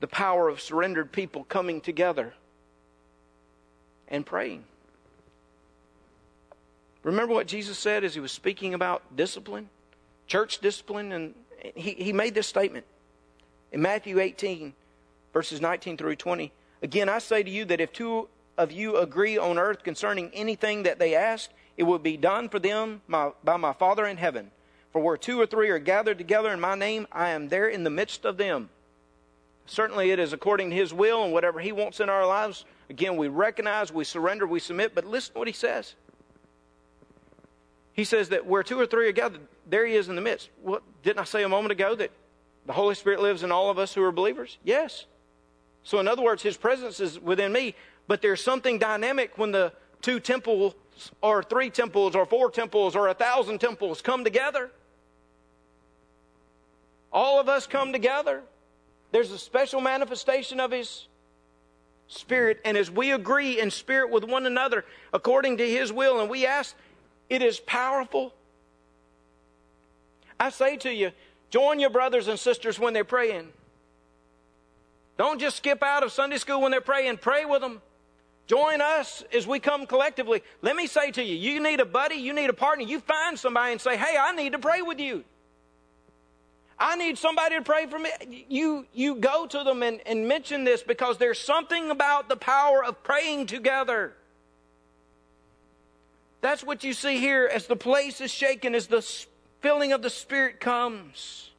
the 0.00 0.06
power 0.06 0.48
of 0.48 0.60
surrendered 0.60 1.12
people 1.12 1.44
coming 1.44 1.80
together 1.80 2.34
and 4.08 4.24
praying. 4.24 4.64
Remember 7.06 7.34
what 7.34 7.46
Jesus 7.46 7.78
said 7.78 8.02
as 8.02 8.14
he 8.14 8.20
was 8.20 8.32
speaking 8.32 8.74
about 8.74 9.14
discipline, 9.14 9.68
church 10.26 10.58
discipline, 10.58 11.12
and 11.12 11.34
he, 11.76 11.92
he 11.92 12.12
made 12.12 12.34
this 12.34 12.48
statement 12.48 12.84
in 13.70 13.80
Matthew 13.80 14.18
18, 14.18 14.72
verses 15.32 15.60
19 15.60 15.98
through 15.98 16.16
20. 16.16 16.50
Again, 16.82 17.08
I 17.08 17.20
say 17.20 17.44
to 17.44 17.48
you 17.48 17.64
that 17.66 17.80
if 17.80 17.92
two 17.92 18.28
of 18.58 18.72
you 18.72 18.96
agree 18.96 19.38
on 19.38 19.56
earth 19.56 19.84
concerning 19.84 20.32
anything 20.34 20.82
that 20.82 20.98
they 20.98 21.14
ask, 21.14 21.48
it 21.76 21.84
will 21.84 22.00
be 22.00 22.16
done 22.16 22.48
for 22.48 22.58
them 22.58 23.02
my, 23.06 23.30
by 23.44 23.56
my 23.56 23.72
Father 23.72 24.04
in 24.04 24.16
heaven. 24.16 24.50
For 24.90 25.00
where 25.00 25.16
two 25.16 25.40
or 25.40 25.46
three 25.46 25.70
are 25.70 25.78
gathered 25.78 26.18
together 26.18 26.52
in 26.52 26.58
my 26.58 26.74
name, 26.74 27.06
I 27.12 27.28
am 27.28 27.50
there 27.50 27.68
in 27.68 27.84
the 27.84 27.90
midst 27.90 28.24
of 28.24 28.36
them. 28.36 28.68
Certainly, 29.66 30.10
it 30.10 30.18
is 30.18 30.32
according 30.32 30.70
to 30.70 30.76
His 30.76 30.92
will 30.92 31.22
and 31.22 31.32
whatever 31.32 31.60
He 31.60 31.70
wants 31.70 32.00
in 32.00 32.08
our 32.08 32.26
lives. 32.26 32.64
Again, 32.90 33.16
we 33.16 33.28
recognize, 33.28 33.92
we 33.92 34.02
surrender, 34.02 34.44
we 34.44 34.58
submit, 34.58 34.92
but 34.92 35.04
listen 35.04 35.34
to 35.34 35.38
what 35.38 35.46
He 35.46 35.54
says. 35.54 35.94
He 37.96 38.04
says 38.04 38.28
that 38.28 38.46
where 38.46 38.62
two 38.62 38.78
or 38.78 38.86
three 38.86 39.08
are 39.08 39.12
gathered, 39.12 39.40
there 39.68 39.86
He 39.86 39.94
is 39.94 40.10
in 40.10 40.16
the 40.16 40.20
midst. 40.20 40.50
What 40.62 40.82
didn't 41.02 41.18
I 41.18 41.24
say 41.24 41.42
a 41.42 41.48
moment 41.48 41.72
ago 41.72 41.94
that 41.94 42.10
The 42.66 42.74
Holy 42.74 42.94
Spirit 42.94 43.20
lives 43.20 43.42
in 43.42 43.50
all 43.50 43.70
of 43.70 43.78
us 43.78 43.94
who 43.94 44.02
are 44.04 44.12
believers? 44.12 44.58
Yes. 44.62 45.06
So, 45.82 45.98
in 45.98 46.06
other 46.06 46.22
words, 46.22 46.42
His 46.42 46.58
presence 46.58 47.00
is 47.00 47.18
within 47.18 47.52
me, 47.52 47.74
but 48.06 48.20
there's 48.20 48.44
something 48.44 48.78
dynamic 48.78 49.38
when 49.38 49.50
the 49.50 49.72
two 50.02 50.20
temples, 50.20 50.74
or 51.22 51.42
three 51.42 51.70
temples, 51.70 52.14
or 52.14 52.26
four 52.26 52.50
temples, 52.50 52.94
or 52.94 53.08
a 53.08 53.14
thousand 53.14 53.60
temples 53.60 54.02
come 54.02 54.24
together. 54.24 54.70
All 57.10 57.40
of 57.40 57.48
us 57.48 57.66
come 57.66 57.92
together. 57.92 58.42
There's 59.10 59.30
a 59.30 59.38
special 59.38 59.80
manifestation 59.80 60.60
of 60.60 60.70
His 60.70 61.06
Spirit, 62.08 62.60
and 62.62 62.76
as 62.76 62.90
we 62.90 63.12
agree 63.12 63.58
in 63.58 63.70
spirit 63.70 64.10
with 64.10 64.22
one 64.22 64.44
another 64.44 64.84
according 65.14 65.56
to 65.56 65.68
His 65.68 65.90
will, 65.92 66.20
and 66.20 66.28
we 66.28 66.44
ask, 66.44 66.76
it 67.28 67.42
is 67.42 67.60
powerful. 67.60 68.32
I 70.38 70.50
say 70.50 70.76
to 70.78 70.92
you, 70.92 71.12
join 71.50 71.80
your 71.80 71.90
brothers 71.90 72.28
and 72.28 72.38
sisters 72.38 72.78
when 72.78 72.92
they're 72.92 73.04
praying. 73.04 73.48
Don't 75.16 75.40
just 75.40 75.56
skip 75.56 75.82
out 75.82 76.02
of 76.02 76.12
Sunday 76.12 76.36
school 76.36 76.60
when 76.60 76.70
they're 76.70 76.80
praying. 76.80 77.18
Pray 77.18 77.44
with 77.44 77.62
them. 77.62 77.80
Join 78.46 78.80
us 78.80 79.24
as 79.34 79.46
we 79.46 79.58
come 79.58 79.86
collectively. 79.86 80.42
Let 80.62 80.76
me 80.76 80.86
say 80.86 81.10
to 81.12 81.22
you, 81.22 81.34
you 81.34 81.60
need 81.60 81.80
a 81.80 81.84
buddy, 81.84 82.16
you 82.16 82.32
need 82.32 82.50
a 82.50 82.52
partner. 82.52 82.84
You 82.84 83.00
find 83.00 83.38
somebody 83.38 83.72
and 83.72 83.80
say, 83.80 83.96
hey, 83.96 84.16
I 84.20 84.32
need 84.32 84.52
to 84.52 84.58
pray 84.58 84.82
with 84.82 85.00
you. 85.00 85.24
I 86.78 86.96
need 86.96 87.16
somebody 87.16 87.56
to 87.56 87.62
pray 87.62 87.86
for 87.86 87.98
me. 87.98 88.10
You, 88.48 88.86
you 88.92 89.16
go 89.16 89.46
to 89.46 89.64
them 89.64 89.82
and, 89.82 90.00
and 90.06 90.28
mention 90.28 90.64
this 90.64 90.82
because 90.82 91.16
there's 91.16 91.40
something 91.40 91.90
about 91.90 92.28
the 92.28 92.36
power 92.36 92.84
of 92.84 93.02
praying 93.02 93.46
together. 93.46 94.12
That's 96.46 96.62
what 96.62 96.84
you 96.84 96.92
see 96.92 97.18
here 97.18 97.50
as 97.52 97.66
the 97.66 97.74
place 97.74 98.20
is 98.20 98.30
shaken, 98.30 98.76
as 98.76 98.86
the 98.86 99.02
filling 99.62 99.92
of 99.92 100.00
the 100.00 100.08
Spirit 100.08 100.60
comes. 100.60 101.50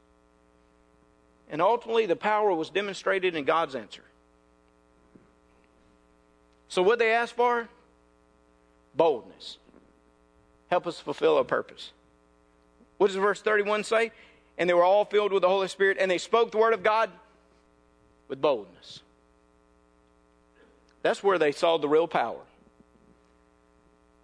And 1.50 1.60
ultimately, 1.60 2.06
the 2.06 2.16
power 2.16 2.54
was 2.54 2.70
demonstrated 2.70 3.36
in 3.36 3.44
God's 3.44 3.74
answer. 3.74 4.00
So, 6.70 6.80
what 6.80 6.98
they 6.98 7.12
asked 7.12 7.34
for? 7.34 7.68
Boldness. 8.94 9.58
Help 10.70 10.86
us 10.86 10.98
fulfill 10.98 11.36
our 11.36 11.44
purpose. 11.44 11.92
What 12.96 13.08
does 13.08 13.16
verse 13.16 13.42
31 13.42 13.84
say? 13.84 14.10
And 14.56 14.70
they 14.70 14.74
were 14.74 14.84
all 14.84 15.04
filled 15.04 15.34
with 15.34 15.42
the 15.42 15.50
Holy 15.50 15.68
Spirit, 15.68 15.98
and 16.00 16.10
they 16.10 16.16
spoke 16.16 16.50
the 16.50 16.56
word 16.56 16.72
of 16.72 16.82
God 16.82 17.10
with 18.26 18.40
boldness. 18.40 19.00
That's 21.02 21.22
where 21.22 21.38
they 21.38 21.52
saw 21.52 21.76
the 21.76 21.90
real 21.90 22.08
power. 22.08 22.40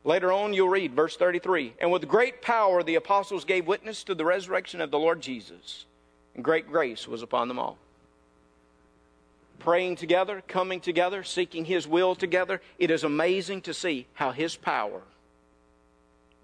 Later 0.05 0.33
on, 0.33 0.53
you'll 0.53 0.69
read 0.69 0.95
verse 0.95 1.17
33 1.17 1.75
And 1.81 1.91
with 1.91 2.07
great 2.07 2.43
power 2.43 2.83
the 2.83 2.95
apostles 2.95 3.45
gave 3.45 3.67
witness 3.67 4.05
to 4.05 4.15
the 4.15 4.25
resurrection 4.25 4.81
of 4.81 4.91
the 4.91 4.99
Lord 4.99 5.21
Jesus, 5.23 5.87
and 6.35 6.45
great 6.45 6.69
grace 6.69 7.09
was 7.09 7.23
upon 7.23 7.49
them 7.49 7.59
all. 7.59 7.79
Praying 9.59 9.97
together, 9.97 10.43
coming 10.47 10.81
together, 10.81 11.23
seeking 11.23 11.65
His 11.65 11.89
will 11.89 12.15
together, 12.15 12.61
it 12.79 12.91
is 12.91 13.03
amazing 13.03 13.63
to 13.63 13.73
see 13.73 14.07
how 14.13 14.31
His 14.31 14.57
power 14.57 15.01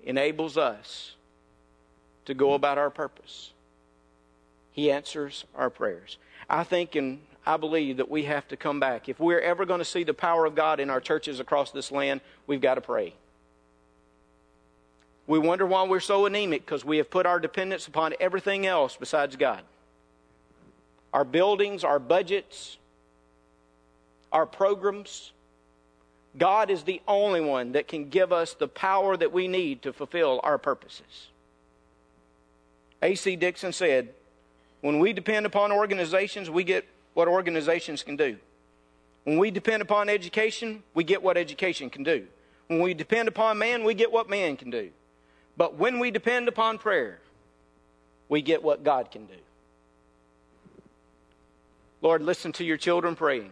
enables 0.03 0.57
us 0.57 1.17
to 2.25 2.33
go 2.33 2.55
about 2.55 2.79
our 2.79 2.89
purpose. 2.89 3.53
He 4.73 4.91
answers 4.91 5.45
our 5.55 5.69
prayers. 5.69 6.17
I 6.49 6.65
think 6.65 6.95
and 6.95 7.21
I 7.45 7.59
believe 7.59 7.99
that 7.99 8.11
we 8.11 8.23
have 8.25 8.49
to 8.49 8.57
come 8.57 8.81
back. 8.81 9.09
If 9.09 9.21
we're 9.21 9.41
ever 9.41 9.67
going 9.67 9.81
to 9.81 9.85
see 9.85 10.05
the 10.05 10.15
power 10.15 10.47
of 10.47 10.55
God 10.55 10.81
in 10.81 10.89
our 10.89 11.01
churches 11.01 11.41
across 11.41 11.71
this 11.71 11.91
land, 11.91 12.23
we've 12.47 12.61
got 12.61 12.77
to 12.77 12.81
pray. 12.81 13.15
We 15.31 15.39
wonder 15.39 15.65
why 15.65 15.85
we're 15.85 16.01
so 16.01 16.27
anemic 16.27 16.67
because 16.67 16.85
we 16.85 16.97
have 16.97 17.09
put 17.09 17.25
our 17.25 17.39
dependence 17.39 17.87
upon 17.87 18.15
everything 18.19 18.67
else 18.67 18.97
besides 18.99 19.37
God. 19.37 19.63
Our 21.13 21.25
buildings, 21.25 21.85
our 21.85 22.01
budgets, 22.01 22.79
our 24.33 24.45
programs. 24.45 25.31
God 26.37 26.69
is 26.69 26.83
the 26.83 27.01
only 27.07 27.41
one 27.41 27.71
that 27.73 27.87
can 27.87 28.09
give 28.09 28.33
us 28.33 28.55
the 28.55 28.67
power 28.67 29.17
that 29.17 29.33
we 29.33 29.47
need 29.47 29.83
to 29.83 29.93
fulfill 29.93 30.41
our 30.43 30.59
purposes. 30.59 31.29
A.C. 33.01 33.37
Dixon 33.37 33.73
said, 33.73 34.09
When 34.81 34.99
we 34.99 35.13
depend 35.13 35.47
upon 35.47 35.71
organizations, 35.71 36.51
we 36.51 36.65
get 36.65 36.89
what 37.15 37.29
organizations 37.29 38.03
can 38.03 38.17
do. 38.17 38.37
When 39.23 39.39
we 39.39 39.53
depend 39.53 39.81
upon 39.81 40.09
education, 40.09 40.83
we 40.93 41.05
get 41.05 41.23
what 41.23 41.37
education 41.37 41.89
can 41.89 42.03
do. 42.03 42.27
When 42.67 42.81
we 42.81 42.95
depend 42.95 43.29
upon 43.29 43.59
man, 43.59 43.85
we 43.85 43.95
get 43.95 44.11
what 44.11 44.29
man 44.29 44.57
can 44.57 44.71
do. 44.71 44.91
But 45.57 45.77
when 45.77 45.99
we 45.99 46.11
depend 46.11 46.49
upon 46.49 46.79
prayer, 46.79 47.19
we 48.29 48.43
get 48.43 48.63
what 48.63 48.85
God 48.85 49.11
can 49.11 49.27
do. 49.27 49.35
Lord, 52.03 52.23
listen 52.23 52.53
to 52.53 52.65
your 52.65 52.77
children 52.77 53.15
praying. 53.15 53.51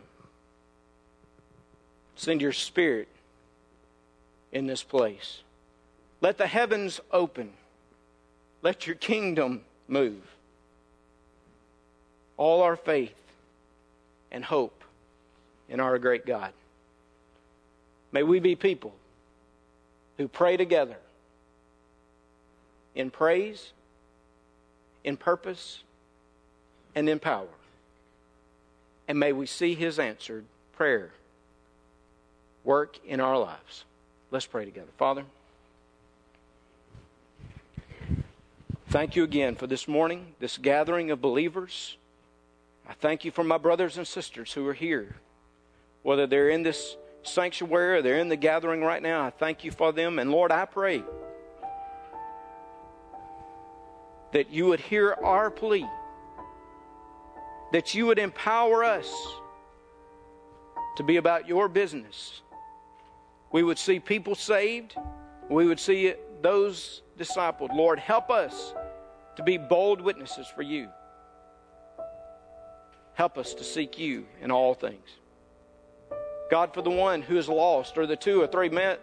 Send 2.17 2.41
your 2.41 2.53
spirit 2.53 3.09
in 4.53 4.67
this 4.67 4.83
place. 4.83 5.43
Let 6.21 6.39
the 6.39 6.47
heavens 6.47 7.01
open. 7.13 7.51
Let 8.63 8.87
your 8.87 8.97
kingdom 8.97 9.63
move. 9.87 10.23
All 12.37 12.63
our 12.63 12.77
faith 12.77 13.15
and 14.31 14.45
hope 14.45 14.83
in 15.69 15.81
our 15.81 15.99
great 15.99 16.25
God. 16.25 16.53
May 18.13 18.23
we 18.23 18.41
be 18.41 18.57
people 18.57 18.95
who 20.17 20.29
pray 20.29 20.57
together 20.57 20.97
in 22.99 23.11
praise, 23.11 23.73
in 25.05 25.17
purpose, 25.17 25.83
and 26.95 27.09
in 27.09 27.21
power. 27.21 27.47
And 29.07 29.19
may 29.19 29.33
we 29.33 29.47
see 29.47 29.75
his 29.75 29.99
answered 29.99 30.45
prayer 30.73 31.13
work 32.65 32.99
in 33.07 33.21
our 33.21 33.39
lives. 33.39 33.85
Let's 34.33 34.47
pray 34.47 34.65
together. 34.65 34.89
Father, 34.99 35.25
thank 38.89 39.15
you 39.15 39.23
again 39.23 39.55
for 39.55 39.69
this 39.69 39.87
morning, 39.87 40.35
this 40.41 40.59
gathering 40.59 41.13
of 41.13 41.23
believers. 41.23 41.97
I 42.87 42.95
thank 42.95 43.25
you 43.25 43.31
for 43.31 43.45
my 43.45 43.59
brothers 43.59 43.97
and 43.97 44.07
sisters 44.07 44.53
who 44.53 44.67
are 44.67 44.75
here, 44.75 45.15
whether 46.03 46.27
they're 46.27 46.51
in 46.51 46.65
this 46.65 46.97
sanctuary 47.23 47.99
or 47.99 48.03
they're 48.03 48.19
in 48.19 48.29
the 48.29 48.37
gathering 48.37 48.83
right 48.83 49.03
now. 49.03 49.25
I 49.25 49.31
thank 49.31 49.63
you 49.63 49.71
for 49.71 49.93
them. 49.93 50.19
And 50.19 50.33
Lord, 50.33 50.51
I 50.51 50.65
pray 50.65 51.05
that 54.33 54.51
you 54.51 54.67
would 54.67 54.81
hear 54.81 55.17
our 55.23 55.51
plea, 55.51 55.87
that 57.73 57.95
you 57.95 58.07
would 58.07 58.19
empower 58.19 58.85
us 58.85 59.11
to 60.97 61.03
be 61.03 61.17
about 61.17 61.47
your 61.49 61.69
business. 61.69 62.43
We 63.53 63.63
would 63.63 63.79
see 63.79 64.01
people 64.01 64.35
saved, 64.35 64.97
we 65.49 65.67
would 65.67 65.81
see 65.81 66.15
those 66.43 67.03
discipled. 67.19 67.75
Lord, 67.75 67.99
help 67.99 68.31
us 68.31 68.75
to 69.37 69.43
be 69.43 69.57
bold 69.57 70.01
witnesses 70.01 70.47
for 70.47 70.63
you. 70.63 70.89
Help 73.15 73.39
us 73.39 73.55
to 73.55 73.65
seek 73.65 73.99
you 73.99 74.27
in 74.41 74.51
all 74.51 74.75
things. 74.75 75.09
God, 76.51 76.73
for 76.73 76.83
the 76.83 76.91
one 76.91 77.21
who 77.23 77.37
is 77.37 77.49
lost, 77.49 77.99
or 77.99 78.07
the 78.07 78.17
two 78.17 78.41
or 78.41 78.47
three 78.47 78.69
men 78.69 78.99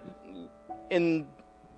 in 0.89 1.27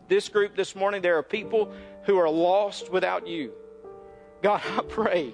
this 0.08 0.30
group 0.30 0.55
this 0.55 0.76
morning, 0.76 1.01
there 1.01 1.18
are 1.18 1.24
people 1.24 1.72
who 2.03 2.18
are 2.18 2.30
lost 2.30 2.91
without 2.91 3.28
you. 3.28 3.51
God, 4.41 4.62
I 4.78 4.82
pray. 4.88 5.34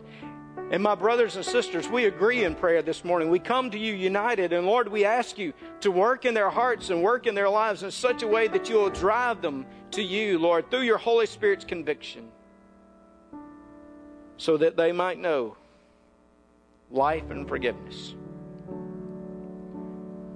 And 0.72 0.82
my 0.82 0.96
brothers 0.96 1.36
and 1.36 1.46
sisters, 1.46 1.88
we 1.90 2.06
agree 2.06 2.44
in 2.44 2.56
prayer 2.56 2.82
this 2.82 3.04
morning. 3.04 3.30
We 3.30 3.40
come 3.40 3.70
to 3.72 3.78
you 3.78 3.94
united, 3.94 4.54
and 4.54 4.66
Lord, 4.66 4.88
we 4.88 5.06
ask 5.06 5.38
you 5.38 5.54
to 5.82 5.92
work 5.92 6.26
in 6.26 6.34
their 6.34 6.50
hearts 6.50 6.90
and 6.90 7.04
work 7.04 7.28
in 7.28 7.36
their 7.36 7.50
lives 7.50 7.84
in 7.84 7.92
such 7.92 8.24
a 8.24 8.28
way 8.28 8.48
that 8.48 8.70
you 8.70 8.76
will 8.76 8.90
drive 8.90 9.42
them 9.42 9.66
to 9.92 10.02
you, 10.02 10.40
Lord, 10.40 10.72
through 10.72 10.82
your 10.82 10.98
Holy 10.98 11.26
Spirit's 11.26 11.66
conviction, 11.66 12.30
so 14.38 14.58
that 14.58 14.78
they 14.78 14.92
might 14.92 15.20
know 15.20 15.58
life 16.90 17.30
and 17.30 17.48
forgiveness. 17.48 18.16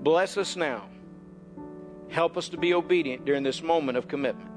Bless 0.04 0.38
us 0.38 0.56
now. 0.56 0.88
Help 2.10 2.38
us 2.38 2.50
to 2.50 2.58
be 2.58 2.74
obedient 2.74 3.26
during 3.26 3.44
this 3.44 3.62
moment 3.62 3.98
of 3.98 4.08
commitment. 4.08 4.50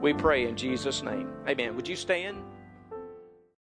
We 0.00 0.12
pray 0.12 0.46
in 0.46 0.56
Jesus' 0.56 1.02
name. 1.02 1.30
Amen. 1.48 1.74
Would 1.76 1.88
you 1.88 1.96
stand? 1.96 2.42